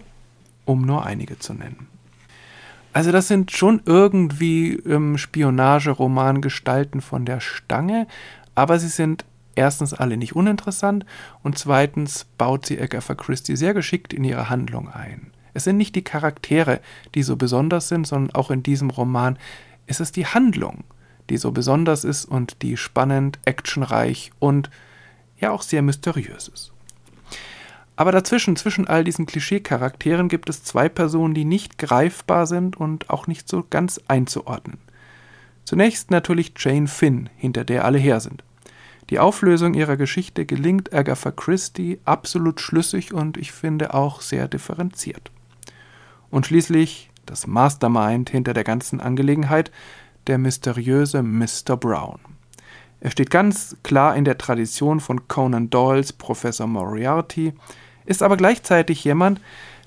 um 0.66 0.82
nur 0.82 1.06
einige 1.06 1.38
zu 1.38 1.54
nennen. 1.54 1.88
Also 2.96 3.12
das 3.12 3.28
sind 3.28 3.52
schon 3.52 3.82
irgendwie 3.84 4.76
ähm, 4.86 5.18
Spionageromangestalten 5.18 7.02
von 7.02 7.26
der 7.26 7.42
Stange, 7.42 8.08
aber 8.56 8.80
sie 8.80 8.88
sind 8.88 9.26
erstens 9.54 9.94
alle 9.94 10.16
nicht 10.16 10.34
uninteressant 10.34 11.06
und 11.44 11.58
zweitens 11.58 12.26
baut 12.38 12.66
sie 12.66 12.80
Agatha 12.80 13.14
Christie 13.14 13.58
sehr 13.58 13.74
geschickt 13.74 14.14
in 14.14 14.24
ihre 14.24 14.50
Handlung 14.50 14.88
ein. 14.88 15.34
Es 15.54 15.66
sind 15.66 15.76
nicht 15.76 15.94
die 15.96 16.06
Charaktere, 16.06 16.80
die 17.16 17.24
so 17.24 17.36
besonders 17.36 17.90
sind, 17.90 18.08
sondern 18.08 18.34
auch 18.34 18.50
in 18.50 18.64
diesem 18.64 18.90
Roman 18.90 19.38
ist 19.88 20.00
es 20.00 20.14
die 20.14 20.28
Handlung, 20.28 20.86
die 21.30 21.36
so 21.36 21.52
besonders 21.52 22.06
ist 22.06 22.24
und 22.24 22.62
die 22.62 22.78
spannend, 22.78 23.40
actionreich 23.44 24.32
und 24.40 24.70
ja 25.38 25.52
auch 25.52 25.64
sehr 25.64 25.82
mysteriös 25.82 26.48
ist. 26.48 26.72
Aber 27.96 28.12
dazwischen, 28.12 28.56
zwischen 28.56 28.88
all 28.88 29.04
diesen 29.04 29.26
Klischee-Charakteren 29.26 30.28
gibt 30.28 30.50
es 30.50 30.64
zwei 30.64 30.90
Personen, 30.90 31.34
die 31.34 31.46
nicht 31.46 31.78
greifbar 31.78 32.46
sind 32.46 32.76
und 32.76 33.10
auch 33.10 33.28
nicht 33.28 33.48
so 33.48 33.66
ganz 33.70 34.02
einzuordnen. 34.08 34.80
Zunächst 35.64 36.12
natürlich 36.12 36.54
Jane 36.58 36.88
Finn, 36.88 37.30
hinter 37.38 37.64
der 37.64 37.86
alle 37.86 37.98
her 37.98 38.20
sind. 38.20 38.44
Die 39.10 39.20
Auflösung 39.20 39.76
ihrer 39.76 39.98
Geschichte 39.98 40.46
gelingt 40.46 40.94
Agatha 40.94 41.32
Christie 41.32 42.00
absolut 42.06 42.60
schlüssig 42.60 43.14
und 43.14 43.38
ich 43.38 43.52
finde 43.52 43.94
auch 43.94 44.22
sehr 44.22 44.48
differenziert. 44.48 45.32
Und 46.32 46.48
schließlich 46.48 47.12
das 47.26 47.48
Mastermind 47.48 48.30
hinter 48.30 48.54
der 48.54 48.64
ganzen 48.64 49.00
Angelegenheit, 49.00 49.72
der 50.28 50.38
mysteriöse 50.38 51.22
Mr. 51.24 51.78
Brown. 51.78 52.20
Er 53.06 53.12
steht 53.12 53.30
ganz 53.30 53.78
klar 53.84 54.16
in 54.16 54.26
der 54.26 54.40
Tradition 54.40 55.00
von 55.00 55.28
Conan 55.28 55.70
Doyles 55.70 56.12
Professor 56.12 56.66
Moriarty, 56.66 57.54
ist 58.08 58.24
aber 58.24 58.36
gleichzeitig 58.36 59.04
jemand, 59.04 59.40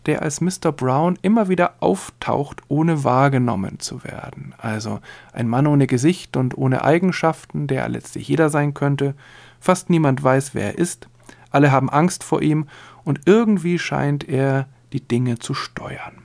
der 0.06 0.22
als 0.22 0.40
Mr. 0.40 0.70
Brown 0.70 1.18
immer 1.20 1.48
wieder 1.48 1.74
auftaucht, 1.80 2.62
ohne 2.68 3.02
wahrgenommen 3.02 3.80
zu 3.80 4.04
werden. 4.04 4.54
Also 4.56 5.00
ein 5.32 5.48
Mann 5.48 5.66
ohne 5.66 5.88
Gesicht 5.88 6.36
und 6.36 6.56
ohne 6.56 6.84
Eigenschaften, 6.84 7.66
der 7.66 7.88
letztlich 7.88 8.28
jeder 8.28 8.50
sein 8.50 8.72
könnte. 8.72 9.16
Fast 9.58 9.90
niemand 9.90 10.22
weiß, 10.22 10.54
wer 10.54 10.66
er 10.66 10.78
ist. 10.78 11.08
Alle 11.50 11.72
haben 11.72 11.90
Angst 11.90 12.22
vor 12.22 12.40
ihm 12.40 12.68
und 13.02 13.22
irgendwie 13.26 13.80
scheint 13.80 14.28
er 14.28 14.68
die 14.92 15.02
Dinge 15.02 15.40
zu 15.40 15.54
steuern. 15.54 16.22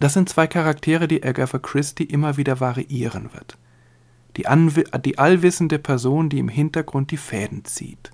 Das 0.00 0.12
sind 0.12 0.28
zwei 0.28 0.48
Charaktere, 0.48 1.06
die 1.06 1.22
Agatha 1.22 1.60
Christie 1.60 2.02
immer 2.02 2.36
wieder 2.36 2.58
variieren 2.58 3.32
wird. 3.32 3.58
Die, 4.36 4.46
die 5.04 5.18
allwissende 5.18 5.78
Person, 5.78 6.28
die 6.28 6.38
im 6.38 6.48
Hintergrund 6.48 7.10
die 7.10 7.16
Fäden 7.16 7.64
zieht. 7.64 8.10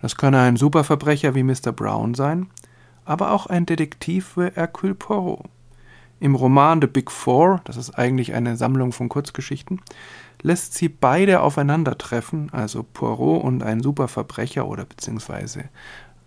Das 0.00 0.16
könne 0.16 0.40
ein 0.40 0.56
Superverbrecher 0.56 1.34
wie 1.34 1.42
Mr. 1.42 1.72
Brown 1.72 2.14
sein, 2.14 2.48
aber 3.04 3.32
auch 3.32 3.46
ein 3.46 3.66
Detektiv 3.66 4.36
wie 4.36 4.50
Hercule 4.52 4.94
Poirot. 4.94 5.44
Im 6.20 6.34
Roman 6.34 6.80
The 6.80 6.88
Big 6.88 7.10
Four, 7.10 7.60
das 7.64 7.76
ist 7.76 7.96
eigentlich 7.96 8.34
eine 8.34 8.56
Sammlung 8.56 8.92
von 8.92 9.08
Kurzgeschichten, 9.08 9.80
lässt 10.42 10.74
sie 10.74 10.88
beide 10.88 11.40
aufeinandertreffen, 11.40 12.52
also 12.52 12.82
Poirot 12.82 13.44
und 13.44 13.62
ein 13.62 13.80
Superverbrecher 13.80 14.66
oder 14.66 14.84
beziehungsweise 14.84 15.64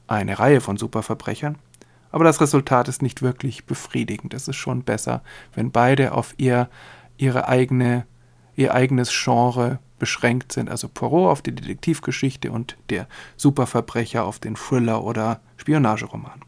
eine 0.07 0.39
Reihe 0.39 0.61
von 0.61 0.77
Superverbrechern. 0.77 1.57
Aber 2.11 2.23
das 2.23 2.41
Resultat 2.41 2.87
ist 2.87 3.01
nicht 3.01 3.21
wirklich 3.21 3.65
befriedigend. 3.65 4.33
Es 4.33 4.47
ist 4.47 4.57
schon 4.57 4.83
besser, 4.83 5.21
wenn 5.53 5.71
beide 5.71 6.13
auf 6.13 6.33
ihr, 6.37 6.69
ihre 7.17 7.47
eigene, 7.47 8.05
ihr 8.55 8.73
eigenes 8.73 9.11
Genre 9.11 9.79
beschränkt 9.99 10.51
sind, 10.51 10.69
also 10.69 10.87
Poirot 10.87 11.31
auf 11.31 11.41
die 11.41 11.53
Detektivgeschichte 11.53 12.51
und 12.51 12.75
der 12.89 13.07
Superverbrecher 13.37 14.23
auf 14.23 14.39
den 14.39 14.55
Thriller 14.55 15.03
oder 15.03 15.41
Spionageroman. 15.57 16.41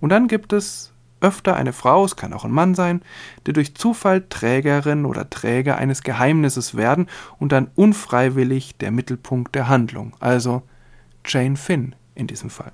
Und 0.00 0.10
dann 0.10 0.28
gibt 0.28 0.52
es 0.52 0.92
öfter 1.20 1.56
eine 1.56 1.72
Frau, 1.72 2.04
es 2.04 2.16
kann 2.16 2.32
auch 2.32 2.44
ein 2.44 2.52
Mann 2.52 2.74
sein, 2.74 3.02
die 3.46 3.52
durch 3.52 3.74
Zufall 3.74 4.26
Trägerin 4.28 5.06
oder 5.06 5.28
Träger 5.28 5.76
eines 5.76 6.02
Geheimnisses 6.02 6.76
werden 6.76 7.08
und 7.38 7.52
dann 7.52 7.70
unfreiwillig 7.74 8.76
der 8.76 8.90
Mittelpunkt 8.90 9.54
der 9.54 9.68
Handlung, 9.68 10.14
also 10.20 10.62
Jane 11.24 11.56
Finn 11.56 11.94
in 12.14 12.26
diesem 12.26 12.50
Fall. 12.50 12.72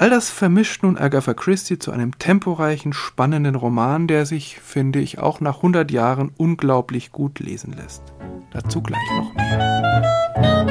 All 0.00 0.08
das 0.08 0.30
vermischt 0.30 0.82
nun 0.82 0.96
Agatha 0.96 1.34
Christie 1.34 1.78
zu 1.78 1.92
einem 1.92 2.18
temporeichen, 2.18 2.94
spannenden 2.94 3.54
Roman, 3.54 4.06
der 4.06 4.24
sich, 4.24 4.58
finde 4.58 4.98
ich, 4.98 5.18
auch 5.18 5.40
nach 5.40 5.56
100 5.56 5.90
Jahren 5.90 6.32
unglaublich 6.38 7.12
gut 7.12 7.38
lesen 7.38 7.74
lässt. 7.74 8.02
Dazu 8.50 8.80
gleich 8.80 8.98
noch 9.18 9.34
mehr. 9.34 10.69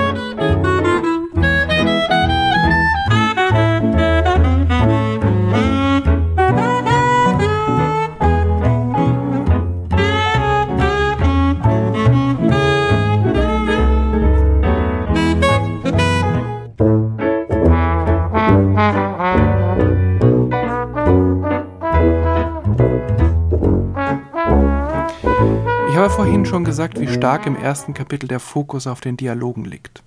Schon 26.49 26.63
gesagt, 26.63 26.99
wie 26.99 27.07
stark 27.07 27.45
im 27.45 27.55
ersten 27.55 27.93
Kapitel 27.93 28.27
der 28.27 28.39
Fokus 28.39 28.87
auf 28.87 29.01
den 29.01 29.17
Dialogen 29.17 29.65
liegt. 29.65 30.01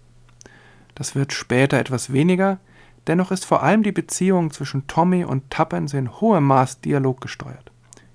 Das 0.97 1.15
wird 1.15 1.33
später 1.33 1.79
etwas 1.79 2.13
weniger, 2.13 2.59
dennoch 3.07 3.31
ist 3.31 3.45
vor 3.45 3.63
allem 3.63 3.85
die 3.85 3.93
Beziehung 3.93 4.51
zwischen 4.51 4.89
Tommy 4.89 5.25
und 5.25 5.49
Tuppence 5.51 5.95
in 5.95 6.21
hohem 6.21 6.43
Maß 6.45 6.81
dialoggesteuert. 6.81 7.71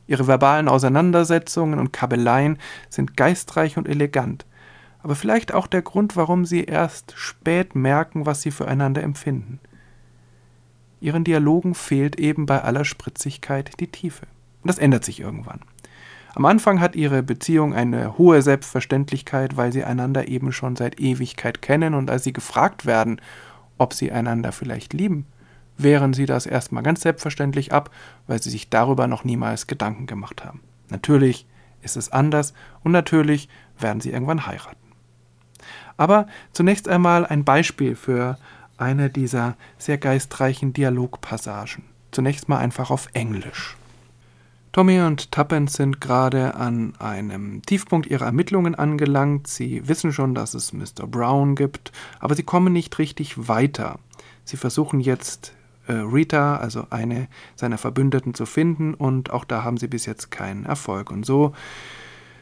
Ihre 0.07 0.27
verbalen 0.27 0.67
Auseinandersetzungen 0.67 1.79
und 1.79 1.93
Kabeleien 1.93 2.57
sind 2.89 3.15
geistreich 3.15 3.77
und 3.77 3.87
elegant, 3.87 4.45
aber 5.01 5.15
vielleicht 5.15 5.53
auch 5.53 5.67
der 5.67 5.81
Grund, 5.81 6.17
warum 6.17 6.45
sie 6.45 6.65
erst 6.65 7.13
spät 7.15 7.75
merken, 7.75 8.25
was 8.25 8.41
sie 8.41 8.51
füreinander 8.51 9.03
empfinden. 9.03 9.61
Ihren 10.99 11.23
Dialogen 11.23 11.75
fehlt 11.75 12.19
eben 12.19 12.45
bei 12.45 12.61
aller 12.61 12.83
Spritzigkeit 12.83 13.79
die 13.79 13.87
Tiefe. 13.87 14.25
Und 14.63 14.67
das 14.67 14.79
ändert 14.79 15.05
sich 15.05 15.21
irgendwann. 15.21 15.61
Am 16.37 16.45
Anfang 16.45 16.79
hat 16.79 16.95
ihre 16.95 17.23
Beziehung 17.23 17.73
eine 17.73 18.19
hohe 18.19 18.43
Selbstverständlichkeit, 18.43 19.57
weil 19.57 19.73
sie 19.73 19.83
einander 19.83 20.27
eben 20.27 20.51
schon 20.51 20.75
seit 20.75 20.99
Ewigkeit 20.99 21.63
kennen 21.63 21.95
und 21.95 22.11
als 22.11 22.25
sie 22.25 22.31
gefragt 22.31 22.85
werden, 22.85 23.19
ob 23.79 23.95
sie 23.95 24.11
einander 24.11 24.51
vielleicht 24.51 24.93
lieben, 24.93 25.25
wehren 25.79 26.13
sie 26.13 26.27
das 26.27 26.45
erstmal 26.45 26.83
ganz 26.83 27.01
selbstverständlich 27.01 27.73
ab, 27.73 27.89
weil 28.27 28.39
sie 28.39 28.51
sich 28.51 28.69
darüber 28.69 29.07
noch 29.07 29.23
niemals 29.23 29.65
Gedanken 29.65 30.05
gemacht 30.05 30.45
haben. 30.45 30.61
Natürlich 30.89 31.47
ist 31.81 31.97
es 31.97 32.11
anders 32.11 32.53
und 32.83 32.91
natürlich 32.91 33.49
werden 33.79 33.99
sie 33.99 34.11
irgendwann 34.11 34.45
heiraten. 34.45 34.77
Aber 35.97 36.27
zunächst 36.53 36.87
einmal 36.87 37.25
ein 37.25 37.45
Beispiel 37.45 37.95
für 37.95 38.37
eine 38.77 39.09
dieser 39.09 39.57
sehr 39.79 39.97
geistreichen 39.97 40.71
Dialogpassagen. 40.71 41.85
Zunächst 42.11 42.47
mal 42.47 42.59
einfach 42.59 42.91
auf 42.91 43.07
Englisch. 43.13 43.75
Tommy 44.77 45.01
und 45.01 45.31
Tuppence 45.31 45.73
sind 45.73 46.01
gerade 46.01 46.53
an 46.53 46.93
einem 46.99 47.63
Tiefpunkt 47.63 48.05
ihrer 48.05 48.25
Ermittlungen 48.25 48.75
angelangt. 48.75 49.47
Sie 49.47 49.87
wissen 49.87 50.13
schon, 50.13 50.35
dass 50.35 50.53
es 50.53 50.71
Mr. 50.71 51.07
Brown 51.07 51.55
gibt, 51.55 51.91
aber 52.19 52.35
sie 52.35 52.43
kommen 52.43 52.73
nicht 52.73 52.99
richtig 52.99 53.47
weiter. 53.47 53.97
Sie 54.43 54.55
versuchen 54.55 54.99
jetzt 54.99 55.55
äh, 55.87 55.93
Rita, 55.93 56.57
also 56.57 56.85
eine 56.91 57.27
seiner 57.55 57.79
Verbündeten, 57.79 58.35
zu 58.35 58.45
finden, 58.45 58.93
und 58.93 59.31
auch 59.31 59.45
da 59.45 59.63
haben 59.63 59.77
sie 59.77 59.87
bis 59.87 60.05
jetzt 60.05 60.29
keinen 60.29 60.63
Erfolg. 60.63 61.09
Und 61.09 61.25
so 61.25 61.53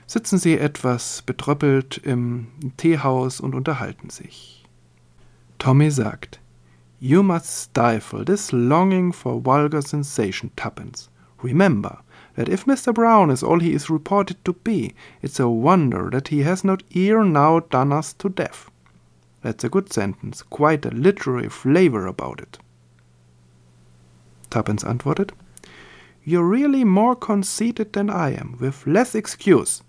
sitzen 0.06 0.38
sie 0.38 0.58
etwas 0.58 1.22
betröppelt 1.22 2.00
im 2.00 2.48
Teehaus 2.76 3.40
und 3.40 3.56
unterhalten 3.56 4.10
sich. 4.10 4.66
Tommy 5.58 5.90
sagt, 5.90 6.42
You 7.00 7.24
must 7.24 7.70
stifle 7.70 8.26
this 8.26 8.52
longing 8.52 9.14
for 9.14 9.46
vulgar 9.46 9.82
sensation, 9.82 10.52
Tuppence. 10.58 11.10
Remember 11.42 12.04
that 12.36 12.50
if 12.50 12.66
Mr. 12.66 12.94
Brown 12.94 13.30
is 13.30 13.42
all 13.42 13.60
he 13.60 13.74
is 13.74 13.90
reported 13.90 14.44
to 14.46 14.54
be, 14.54 14.94
it's 15.22 15.40
a 15.40 15.50
wonder 15.50 16.10
that 16.12 16.28
he 16.30 16.42
has 16.42 16.64
not 16.64 16.84
ere 16.94 17.24
now 17.24 17.62
done 17.62 17.92
us 17.92 18.14
to 18.14 18.30
death. 18.30 18.70
That's 19.42 19.64
a 19.64 19.70
good 19.70 19.92
sentence, 19.92 20.42
quite 20.42 20.86
a 20.86 20.90
literary 20.90 21.50
flavor 21.50 22.08
about 22.08 22.40
it. 22.40 22.58
Tuppence 24.50 24.84
antwortet, 24.84 25.32
You're 26.24 26.48
really 26.48 26.84
more 26.84 27.16
conceited 27.16 27.94
than 27.94 28.10
I 28.10 28.32
am, 28.32 28.58
with 28.60 28.88
less 28.88 29.16
excuse. 29.16 29.82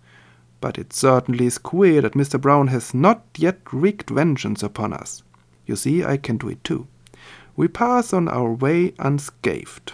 But 0.61 0.79
it 0.79 0.93
certainly 0.93 1.47
is 1.47 1.59
queer 1.59 2.03
that 2.03 2.15
Mr. 2.15 2.41
Brown 2.41 2.69
has 2.69 2.95
not 2.95 3.25
yet 3.37 3.61
wreaked 3.73 4.11
vengeance 4.11 4.63
upon 4.63 4.93
us. 4.93 5.23
You 5.67 5.77
see, 5.77 6.05
I 6.05 6.17
can 6.17 6.37
do 6.37 6.49
it 6.49 6.63
too. 6.63 6.87
We 7.57 7.69
pass 7.69 8.13
on 8.13 8.29
our 8.29 8.53
way 8.53 8.93
unscathed. 8.99 9.93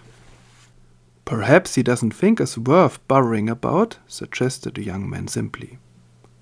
Perhaps 1.24 1.76
he 1.76 1.82
doesn't 1.82 2.14
think 2.14 2.40
us 2.40 2.58
worth 2.58 3.06
bothering 3.08 3.48
about, 3.48 3.98
suggested 4.06 4.74
the 4.74 4.84
young 4.84 5.08
man 5.08 5.28
simply. 5.28 5.78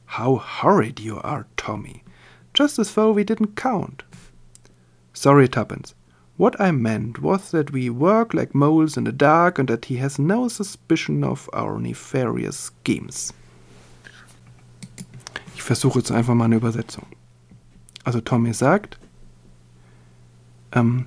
How 0.07 0.37
horrid 0.37 0.99
you 1.01 1.21
are, 1.21 1.47
Tommy. 1.57 2.03
Just 2.55 2.79
as 2.79 2.95
though 2.95 3.13
we 3.13 3.23
didn't 3.23 3.57
count. 3.57 4.03
Sorry, 5.13 5.47
Tuppence. 5.49 5.95
What 6.37 6.59
I 6.59 6.71
meant 6.71 7.21
was 7.21 7.51
that 7.51 7.71
we 7.71 7.91
work 7.91 8.33
like 8.33 8.55
moles 8.55 8.97
in 8.97 9.05
the 9.05 9.13
dark 9.13 9.59
and 9.59 9.69
that 9.69 9.85
he 9.85 9.97
has 9.99 10.19
no 10.19 10.49
suspicion 10.49 11.23
of 11.23 11.51
our 11.53 11.79
nefarious 11.79 12.57
schemes. 12.57 13.35
Ich 15.55 15.63
versuche 15.63 15.99
jetzt 15.99 16.11
einfach 16.11 16.35
mal 16.35 16.47
eine 16.47 16.57
Übersetzung. 16.57 17.07
Also 18.05 18.21
Tommy 18.21 18.55
sagt, 18.55 18.99
ähm, 20.73 21.07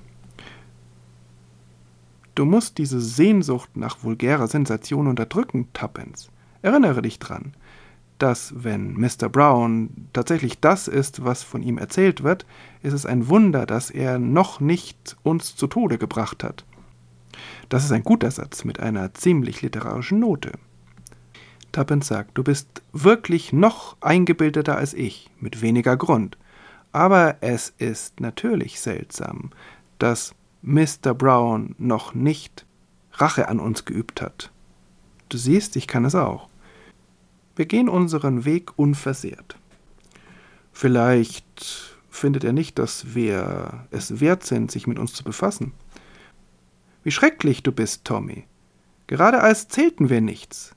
du 2.36 2.46
musst 2.46 2.78
diese 2.78 3.00
Sehnsucht 3.00 3.76
nach 3.76 4.04
vulgärer 4.04 4.48
Sensation 4.48 5.08
unterdrücken, 5.08 5.68
Tuppence. 5.74 6.30
Erinnere 6.62 7.02
dich 7.02 7.20
dran 7.20 7.54
dass 8.24 8.54
wenn 8.56 8.94
Mr. 8.94 9.28
Brown 9.30 10.08
tatsächlich 10.14 10.62
das 10.62 10.88
ist, 10.88 11.26
was 11.26 11.44
von 11.44 11.62
ihm 11.62 11.78
erzählt 11.78 12.24
wird, 12.24 12.46
ist 12.82 12.94
es 12.94 13.06
ein 13.06 13.28
Wunder, 13.28 13.66
dass 13.66 13.90
er 13.90 14.18
noch 14.18 14.62
nicht 14.62 15.18
uns 15.24 15.58
zu 15.58 15.68
Tode 15.68 15.98
gebracht 15.98 16.42
hat. 16.42 16.64
Das 17.68 17.84
ist 17.84 17.92
ein 17.92 18.04
guter 18.04 18.32
Satz 18.32 18.64
mit 18.64 18.80
einer 18.80 19.14
ziemlich 19.14 19.62
literarischen 19.62 20.20
Note. 20.20 20.54
Tuppence 21.74 22.08
sagt, 22.08 22.38
du 22.38 22.46
bist 22.46 22.82
wirklich 22.94 23.52
noch 23.52 23.98
eingebildeter 24.00 24.78
als 24.78 24.94
ich, 24.94 25.30
mit 25.42 25.62
weniger 25.62 25.98
Grund. 25.98 26.38
Aber 26.94 27.38
es 27.42 27.74
ist 27.78 28.22
natürlich 28.22 28.80
seltsam, 28.80 29.50
dass 30.00 30.34
Mr. 30.64 31.14
Brown 31.14 31.76
noch 31.78 32.14
nicht 32.14 32.66
Rache 33.12 33.50
an 33.50 33.60
uns 33.60 33.84
geübt 33.84 34.22
hat. 34.22 34.50
Du 35.28 35.38
siehst, 35.38 35.76
ich 35.76 35.88
kann 35.88 36.06
es 36.06 36.16
auch. 36.16 36.48
Wir 37.56 37.66
gehen 37.66 37.90
unseren 37.90 38.46
Weg 38.46 38.72
unversehrt. 38.78 39.58
Vielleicht 40.72 41.98
findet 42.10 42.44
er 42.44 42.54
nicht, 42.54 42.80
dass 42.80 43.14
wir 43.14 43.86
es 43.92 44.22
wert 44.22 44.46
sind, 44.46 44.72
sich 44.72 44.88
mit 44.88 44.98
uns 44.98 45.14
zu 45.14 45.24
befassen. 45.24 45.74
Wie 47.04 47.12
schrecklich 47.12 47.62
du 47.62 47.72
bist, 47.72 48.06
Tommy. 48.06 48.46
Gerade 49.08 49.42
als 49.42 49.68
zählten 49.68 50.10
wir 50.10 50.22
nichts. 50.22 50.74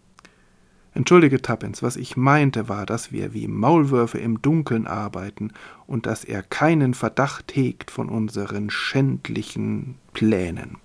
Entschuldige, 0.96 1.42
Tappens, 1.42 1.82
was 1.82 1.96
ich 1.96 2.16
meinte 2.16 2.70
war, 2.70 2.86
dass 2.86 3.12
wir 3.12 3.34
wie 3.34 3.48
Maulwürfe 3.48 4.18
im 4.18 4.40
Dunkeln 4.40 4.86
arbeiten 4.86 5.52
und 5.86 6.06
dass 6.06 6.24
er 6.24 6.42
keinen 6.42 6.94
Verdacht 6.94 7.54
hegt 7.54 7.90
von 7.90 8.08
unseren 8.08 8.70
schändlichen 8.70 9.96
Plänen. 10.14 10.78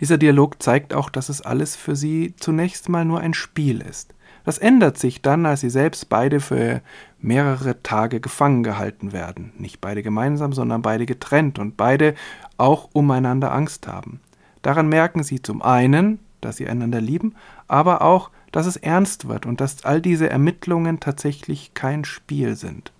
Dieser 0.00 0.16
Dialog 0.16 0.62
zeigt 0.62 0.94
auch, 0.94 1.10
dass 1.10 1.28
es 1.28 1.42
alles 1.42 1.76
für 1.76 1.94
sie 1.94 2.34
zunächst 2.36 2.88
mal 2.88 3.04
nur 3.04 3.20
ein 3.20 3.34
Spiel 3.34 3.82
ist. 3.82 4.14
Das 4.46 4.56
ändert 4.56 4.96
sich 4.96 5.20
dann, 5.20 5.44
als 5.44 5.60
sie 5.60 5.68
selbst 5.68 6.08
beide 6.08 6.40
für 6.40 6.80
mehrere 7.20 7.82
Tage 7.82 8.18
gefangen 8.18 8.62
gehalten 8.62 9.12
werden. 9.12 9.52
Nicht 9.58 9.82
beide 9.82 10.02
gemeinsam, 10.02 10.54
sondern 10.54 10.80
beide 10.80 11.04
getrennt 11.04 11.58
und 11.58 11.76
beide 11.76 12.14
auch 12.56 12.88
umeinander 12.94 13.52
Angst 13.52 13.86
haben. 13.86 14.20
Daran 14.62 14.88
merken 14.88 15.22
sie 15.22 15.42
zum 15.42 15.60
einen, 15.60 16.18
dass 16.40 16.56
sie 16.56 16.66
einander 16.66 17.02
lieben, 17.02 17.34
aber 17.66 18.00
auch, 18.00 18.30
dass 18.52 18.66
es 18.66 18.76
ernst 18.76 19.28
wird 19.28 19.46
und 19.46 19.60
dass 19.60 19.84
all 19.84 20.00
diese 20.00 20.28
Ermittlungen 20.30 21.00
tatsächlich 21.00 21.74
kein 21.74 22.04
Spiel 22.04 22.56
sind. 22.56 22.92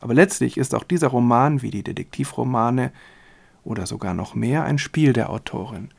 Aber 0.00 0.14
letztlich 0.14 0.56
ist 0.56 0.74
auch 0.74 0.84
dieser 0.84 1.08
Roman, 1.08 1.62
wie 1.62 1.70
die 1.70 1.84
Detektivromane 1.84 2.92
oder 3.64 3.86
sogar 3.86 4.14
noch 4.14 4.34
mehr, 4.34 4.64
ein 4.64 4.78
Spiel 4.78 5.12
der 5.12 5.30
Autorin. 5.30 5.90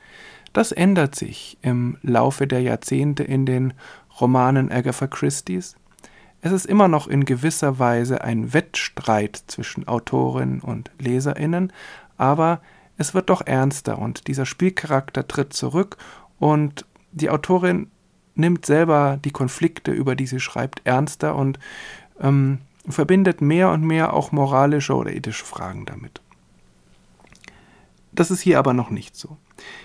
Das 0.52 0.71
ändert 0.71 1.15
sich 1.15 1.58
im 1.62 1.97
Laufe 2.02 2.45
der 2.45 2.62
Jahrzehnte 2.62 3.23
in 3.23 3.45
den 3.45 3.73
Romanen 4.19 4.71
Agatha 4.71 5.08
Christie's. 5.08 5.76
Es 6.41 6.52
ist 6.52 6.65
immer 6.65 6.89
noch 6.89 7.08
in 7.08 7.26
gewisser 7.26 7.80
Weise 7.80 8.21
ein 8.21 8.54
Wettstreit 8.54 9.41
zwischen 9.47 9.88
Autorinnen 9.88 10.60
und 10.60 10.91
Leserinnen, 10.99 11.71
aber 12.17 12.62
es 12.97 13.13
wird 13.13 13.30
doch 13.30 13.41
ernster 13.45 13.97
und 13.97 14.28
dieser 14.28 14.45
Spielcharakter 14.45 15.28
tritt 15.28 15.54
zurück 15.54 15.97
und 16.39 16.86
die 17.13 17.30
Autorin 17.30 17.89
nimmt 18.36 18.65
selber 18.65 19.19
die 19.24 19.32
Konflikte, 19.32 19.91
über 19.91 20.15
die 20.15 20.28
sie 20.28 20.39
schreibt, 20.39 20.82
ernster 20.86 21.36
und 21.36 21.60
ähm, 22.19 22.60
verbindet 22.88 23.41
mehr 23.41 23.69
und 23.72 23.84
mehr 23.84 24.13
auch 24.13 24.32
moralische 24.32 24.96
oder 24.96 25.13
ethische 25.13 25.46
Fragen 25.46 25.86
damit. 25.86 26.22
Das 28.12 28.30
ist 28.30 28.41
hier 28.41 28.60
aber 28.60 28.74
noch 28.74 28.89
nicht 28.89 29.15
so. 29.15 29.38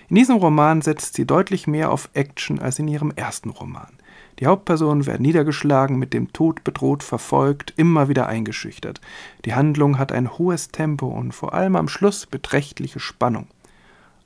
In 0.08 0.16
diesem 0.16 0.36
Roman 0.36 0.82
setzt 0.82 1.14
sie 1.14 1.26
deutlich 1.26 1.66
mehr 1.66 1.90
auf 1.90 2.10
Action 2.12 2.58
als 2.58 2.78
in 2.78 2.88
ihrem 2.88 3.10
ersten 3.14 3.50
Roman. 3.50 3.92
Die 4.38 4.46
Hauptpersonen 4.46 5.06
werden 5.06 5.22
niedergeschlagen, 5.22 5.98
mit 5.98 6.12
dem 6.12 6.32
Tod 6.32 6.62
bedroht, 6.62 7.02
verfolgt, 7.02 7.74
immer 7.76 8.08
wieder 8.08 8.28
eingeschüchtert. 8.28 9.00
Die 9.44 9.54
Handlung 9.54 9.98
hat 9.98 10.12
ein 10.12 10.38
hohes 10.38 10.68
Tempo 10.68 11.06
und 11.06 11.32
vor 11.32 11.54
allem 11.54 11.74
am 11.74 11.88
Schluss 11.88 12.26
beträchtliche 12.26 13.00
Spannung. 13.00 13.48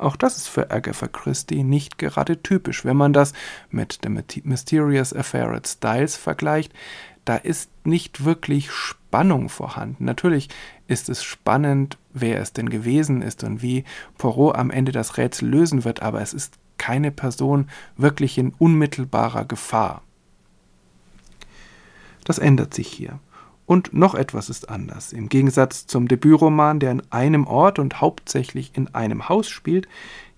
Auch 0.03 0.17
das 0.17 0.37
ist 0.37 0.49
für 0.49 0.71
Agatha 0.71 1.07
Christie 1.07 1.63
nicht 1.63 1.97
gerade 1.97 2.43
typisch. 2.43 2.85
Wenn 2.85 2.97
man 2.97 3.13
das 3.13 3.33
mit 3.71 4.01
The 4.03 4.43
Mysterious 4.45 5.15
Affair 5.15 5.51
at 5.51 5.69
Styles 5.69 6.17
vergleicht, 6.17 6.73
da 7.25 7.37
ist 7.37 7.71
nicht 7.85 8.25
wirklich 8.25 8.73
Spannung 8.73 9.49
vorhanden. 9.49 10.05
Natürlich 10.05 10.49
ist 10.89 11.09
es 11.09 11.23
spannend, 11.23 11.99
wer 12.13 12.41
es 12.41 12.53
denn 12.53 12.69
gewesen 12.69 13.23
ist 13.23 13.45
und 13.45 13.63
wie 13.63 13.85
Poirot 14.19 14.57
am 14.57 14.71
Ende 14.71 14.91
das 14.91 15.17
Rätsel 15.19 15.49
lösen 15.49 15.85
wird, 15.85 16.03
aber 16.03 16.21
es 16.21 16.35
ist 16.35 16.59
keine 16.79 17.13
Person 17.13 17.69
wirklich 17.97 18.39
in 18.39 18.55
unmittelbarer 18.59 19.45
Gefahr. 19.45 20.03
Das 22.25 22.39
ändert 22.39 22.75
sich 22.75 22.89
hier. 22.89 23.21
Und 23.65 23.95
noch 23.95 24.15
etwas 24.15 24.51
ist 24.51 24.69
anders. 24.69 25.13
Im 25.13 25.29
Gegensatz 25.29 25.87
zum 25.87 26.09
Debütroman, 26.09 26.81
der 26.81 26.91
in 26.91 27.03
einem 27.11 27.47
Ort 27.47 27.79
und 27.79 28.01
hauptsächlich 28.01 28.73
in 28.75 28.93
einem 28.95 29.29
Haus 29.29 29.49
spielt, 29.49 29.89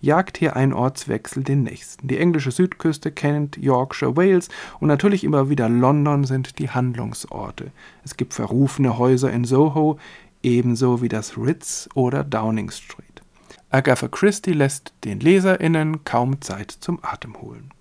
jagt 0.00 0.36
hier 0.36 0.54
ein 0.54 0.74
Ortswechsel 0.74 1.42
den 1.42 1.62
nächsten. 1.62 2.06
Die 2.08 2.18
englische 2.18 2.50
Südküste, 2.50 3.10
Kent, 3.10 3.56
Yorkshire, 3.56 4.16
Wales 4.16 4.50
und 4.78 4.88
natürlich 4.88 5.24
immer 5.24 5.48
wieder 5.48 5.68
London 5.68 6.24
sind 6.24 6.58
die 6.58 6.68
Handlungsorte. 6.68 7.72
Es 8.04 8.16
gibt 8.16 8.34
verrufene 8.34 8.98
Häuser 8.98 9.32
in 9.32 9.44
Soho, 9.44 9.98
ebenso 10.42 11.00
wie 11.00 11.08
das 11.08 11.38
Ritz 11.38 11.88
oder 11.94 12.22
Downing 12.22 12.70
Street. 12.70 13.22
Agatha 13.70 14.06
Christie 14.06 14.52
lässt 14.52 14.92
den 15.04 15.20
LeserInnen 15.20 16.04
kaum 16.04 16.40
Zeit 16.42 16.70
zum 16.70 16.98
Atemholen. 17.02 17.72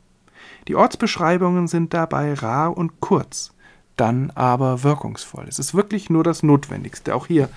Die 0.69 0.75
Ortsbeschreibungen 0.75 1.67
sind 1.67 1.93
dabei 1.93 2.33
rar 2.33 2.75
und 2.75 3.01
kurz 3.01 3.53
dann 3.97 4.31
aber 4.31 4.83
wirkungsvoll. 4.83 5.45
Es 5.47 5.59
ist 5.59 5.73
wirklich 5.73 6.09
nur 6.09 6.23
das 6.23 6.43
Notwendigste. 6.43 7.15
Auch 7.15 7.27
hier 7.27 7.49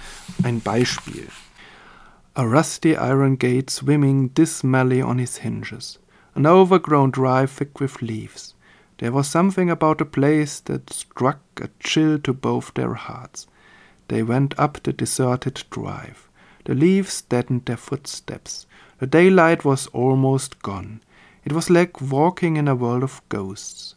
ein 0.42 0.60
Beispiel. 0.60 1.28
A 2.34 2.42
rusty 2.42 2.92
iron 2.92 3.38
gate 3.38 3.70
swimming 3.70 4.34
dismally 4.34 5.02
on 5.02 5.18
his 5.18 5.38
hinges. 5.38 5.98
An 6.34 6.46
overgrown 6.46 7.10
drive 7.10 7.50
thick 7.50 7.80
with 7.80 8.02
leaves. 8.02 8.54
There 8.98 9.12
was 9.12 9.30
something 9.30 9.70
about 9.70 9.98
the 9.98 10.04
place 10.04 10.60
that 10.64 10.92
struck 10.92 11.38
a 11.60 11.68
chill 11.80 12.18
to 12.20 12.32
both 12.34 12.74
their 12.74 12.94
hearts. 12.94 13.46
They 14.08 14.22
went 14.22 14.58
up 14.58 14.82
the 14.82 14.92
deserted 14.92 15.64
drive. 15.70 16.28
The 16.64 16.74
leaves 16.74 17.22
deadened 17.22 17.64
their 17.64 17.76
footsteps. 17.76 18.66
The 18.98 19.06
daylight 19.06 19.64
was 19.64 19.86
almost 19.88 20.62
gone. 20.62 21.00
It 21.44 21.52
was 21.52 21.70
like 21.70 22.00
walking 22.00 22.56
in 22.56 22.68
a 22.68 22.74
world 22.74 23.02
of 23.02 23.20
ghosts. 23.28 23.94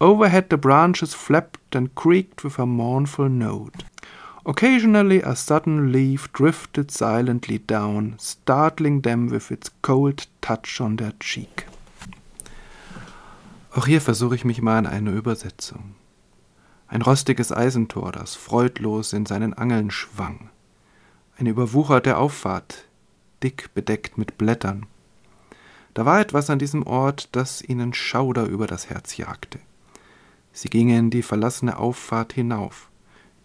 Overhead 0.00 0.48
the 0.50 0.56
branches 0.56 1.12
flapped 1.12 1.74
and 1.74 1.94
creaked 1.94 2.44
with 2.44 2.58
a 2.58 2.66
mournful 2.66 3.28
note. 3.28 3.84
Occasionally 4.46 5.20
a 5.22 5.34
sudden 5.34 5.92
leaf 5.92 6.32
drifted 6.32 6.90
silently 6.90 7.58
down, 7.58 8.16
startling 8.18 9.02
them 9.02 9.28
with 9.28 9.50
its 9.50 9.70
cold 9.82 10.26
touch 10.40 10.80
on 10.80 10.96
their 10.96 11.12
cheek. 11.18 11.66
Auch 13.74 13.86
hier 13.86 14.00
versuche 14.00 14.34
ich 14.36 14.44
mich 14.44 14.62
mal 14.62 14.78
an 14.78 14.86
eine 14.86 15.10
Übersetzung. 15.10 15.94
Ein 16.86 17.02
rostiges 17.02 17.52
Eisentor, 17.52 18.12
das 18.12 18.34
freudlos 18.34 19.12
in 19.12 19.26
seinen 19.26 19.52
Angeln 19.52 19.90
schwang. 19.90 20.48
Eine 21.36 21.50
überwucherte 21.50 22.16
Auffahrt, 22.16 22.86
dick 23.42 23.74
bedeckt 23.74 24.16
mit 24.16 24.38
Blättern. 24.38 24.86
Da 25.92 26.06
war 26.06 26.20
etwas 26.20 26.48
an 26.48 26.58
diesem 26.58 26.84
Ort, 26.86 27.28
das 27.32 27.60
ihnen 27.60 27.92
Schauder 27.92 28.46
über 28.46 28.66
das 28.66 28.88
Herz 28.88 29.16
jagte. 29.16 29.58
Sie 30.52 30.68
gingen 30.68 31.10
die 31.10 31.22
verlassene 31.22 31.78
Auffahrt 31.78 32.32
hinauf. 32.32 32.88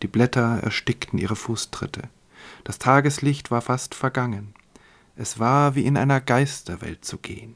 Die 0.01 0.07
Blätter 0.07 0.59
erstickten 0.61 1.19
ihre 1.19 1.35
Fußtritte. 1.35 2.03
Das 2.63 2.79
Tageslicht 2.79 3.51
war 3.51 3.61
fast 3.61 3.95
vergangen. 3.95 4.53
Es 5.15 5.39
war 5.39 5.75
wie 5.75 5.85
in 5.85 5.97
einer 5.97 6.19
Geisterwelt 6.19 7.05
zu 7.05 7.17
gehen. 7.17 7.55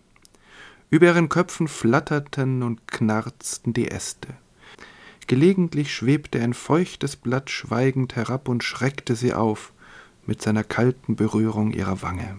Über 0.89 1.07
ihren 1.07 1.27
Köpfen 1.27 1.67
flatterten 1.67 2.63
und 2.63 2.87
knarzten 2.87 3.73
die 3.73 3.89
Äste. 3.89 4.29
Gelegentlich 5.27 5.93
schwebte 5.93 6.41
ein 6.41 6.53
feuchtes 6.53 7.17
Blatt 7.17 7.49
schweigend 7.49 8.15
herab 8.15 8.47
und 8.47 8.63
schreckte 8.63 9.15
sie 9.15 9.33
auf 9.33 9.73
mit 10.25 10.41
seiner 10.41 10.63
kalten 10.63 11.17
Berührung 11.17 11.71
ihrer 11.71 12.01
Wange. 12.01 12.37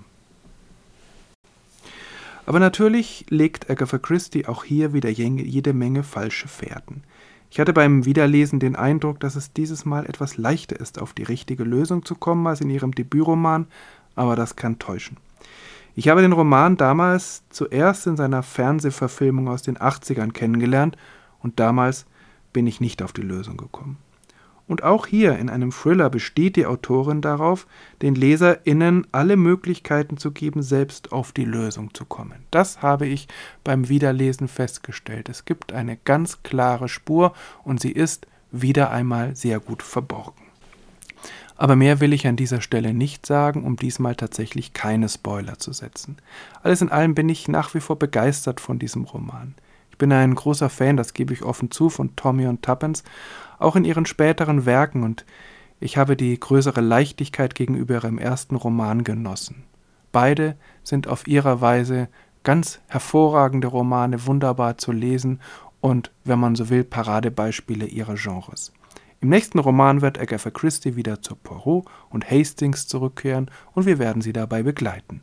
Aber 2.49 2.61
natürlich 2.61 3.27
legt 3.29 3.69
Agatha 3.69 3.99
Christie 3.99 4.47
auch 4.47 4.65
hier 4.65 4.95
wieder 4.95 5.11
jede 5.11 5.75
Menge 5.75 6.03
falsche 6.03 6.49
Fährten. 6.49 7.03
Ich 7.51 7.61
hatte 7.61 7.75
beim 7.75 8.07
Wiederlesen 8.07 8.59
den 8.59 8.75
Eindruck, 8.75 9.21
dass 9.21 9.37
es 9.37 9.53
dieses 9.53 9.85
Mal 9.85 10.07
etwas 10.07 10.39
leichter 10.39 10.81
ist, 10.81 10.99
auf 10.99 11.13
die 11.13 11.25
richtige 11.25 11.65
Lösung 11.65 12.07
zu 12.07 12.15
kommen 12.15 12.47
als 12.47 12.63
in 12.63 12.71
ihrem 12.71 12.93
Debütroman, 12.93 13.67
aber 14.15 14.35
das 14.35 14.57
kann 14.57 14.79
täuschen. 14.79 15.19
Ich 15.95 16.09
habe 16.09 16.23
den 16.23 16.33
Roman 16.33 16.79
damals 16.79 17.43
zuerst 17.51 18.07
in 18.07 18.17
seiner 18.17 18.43
Fernsehverfilmung 18.43 19.47
aus 19.49 19.61
den 19.61 19.77
80ern 19.77 20.33
kennengelernt 20.33 20.97
und 21.41 21.61
damals 21.61 22.07
bin 22.55 22.67
ich 22.67 22.81
nicht 22.81 23.03
auf 23.03 23.13
die 23.13 23.21
Lösung 23.21 23.59
gekommen. 23.59 23.99
Und 24.69 24.85
auch 24.85 25.07
hier 25.07 25.39
in 25.39 25.49
einem 25.49 25.73
Thriller 25.73 26.11
besteht 26.11 26.57
die 26.57 26.67
Autorin 26.67 27.23
darauf, 27.23 27.67
den 28.03 28.15
LeserInnen 28.15 29.07
alle 29.13 29.37
Möglichkeiten 29.37 30.19
zu 30.19 30.31
geben, 30.31 30.63
selbst 30.63 31.11
auf 31.11 31.33
die 31.33 31.47
Lösung 31.47 31.95
zu 31.95 32.05
kommen. 32.05 32.45
Das 32.51 32.83
habe 32.83 33.07
ich 33.07 33.29
beim 33.65 33.89
Wiederlesen 33.89 34.47
festgestellt. 34.47 35.31
Es 35.31 35.47
gibt 35.47 35.73
eine 35.73 35.97
ganz 35.97 36.43
klare 36.43 36.89
Spur 36.89 37.33
und 37.65 37.81
sie 37.81 37.93
ist 37.93 38.27
wieder 38.53 38.91
einmal 38.91 39.35
sehr 39.35 39.59
gut 39.59 39.83
verborgen. 39.83 40.43
Aber 41.57 41.75
mehr 41.75 41.99
will 42.01 42.13
ich 42.13 42.27
an 42.27 42.37
dieser 42.37 42.61
Stelle 42.61 42.93
nicht 42.93 43.27
sagen, 43.27 43.65
um 43.65 43.77
diesmal 43.77 44.15
tatsächlich 44.15 44.75
keine 44.75 45.09
Spoiler 45.09 45.59
zu 45.59 45.73
setzen. 45.73 46.19
Alles 46.63 46.83
in 46.83 46.91
allem 46.91 47.15
bin 47.15 47.29
ich 47.31 47.49
nach 47.49 47.75
wie 47.75 47.81
vor 47.81 47.99
begeistert 47.99 48.61
von 48.61 48.79
diesem 48.79 49.05
Roman. 49.05 49.55
Ich 49.99 50.01
bin 50.01 50.13
ein 50.13 50.37
großer 50.37 50.71
Fan, 50.71 50.97
das 50.97 51.13
gebe 51.13 51.35
ich 51.35 51.43
offen 51.43 51.73
zu, 51.73 51.91
von 51.91 52.15
Tommy 52.15 52.47
und 52.47 52.63
Tuppence, 52.63 53.03
auch 53.59 53.75
in 53.75 53.85
ihren 53.85 54.07
späteren 54.07 54.65
Werken, 54.65 55.03
und 55.03 55.27
ich 55.81 55.97
habe 55.97 56.15
die 56.17 56.39
größere 56.39 56.81
Leichtigkeit 56.81 57.57
gegenüber 57.57 57.95
ihrem 57.95 58.17
ersten 58.17 58.55
Roman 58.55 59.03
genossen. 59.03 59.65
Beide 60.13 60.57
sind 60.85 61.09
auf 61.09 61.27
ihrer 61.27 61.61
Weise 61.61 62.07
ganz 62.45 62.79
hervorragende 62.87 63.67
Romane, 63.67 64.25
wunderbar 64.25 64.79
zu 64.79 64.93
lesen 64.93 65.41
und, 65.81 66.13
wenn 66.23 66.39
man 66.39 66.55
so 66.55 66.69
will, 66.69 66.85
Paradebeispiele 66.85 67.87
ihrer 67.87 68.15
Genres. 68.15 68.73
Im 69.21 69.31
nächsten 69.31 69.59
Roman 69.59 70.01
wird 70.01 70.21
Agatha 70.21 70.51
Christie 70.51 70.95
wieder 70.95 71.23
zu 71.23 71.35
Poirot 71.35 71.87
und 72.09 72.31
Hastings 72.31 72.87
zurückkehren 72.87 73.51
und 73.73 73.85
wir 73.85 73.99
werden 73.99 74.23
sie 74.23 74.33
dabei 74.33 74.63
begleiten. 74.63 75.23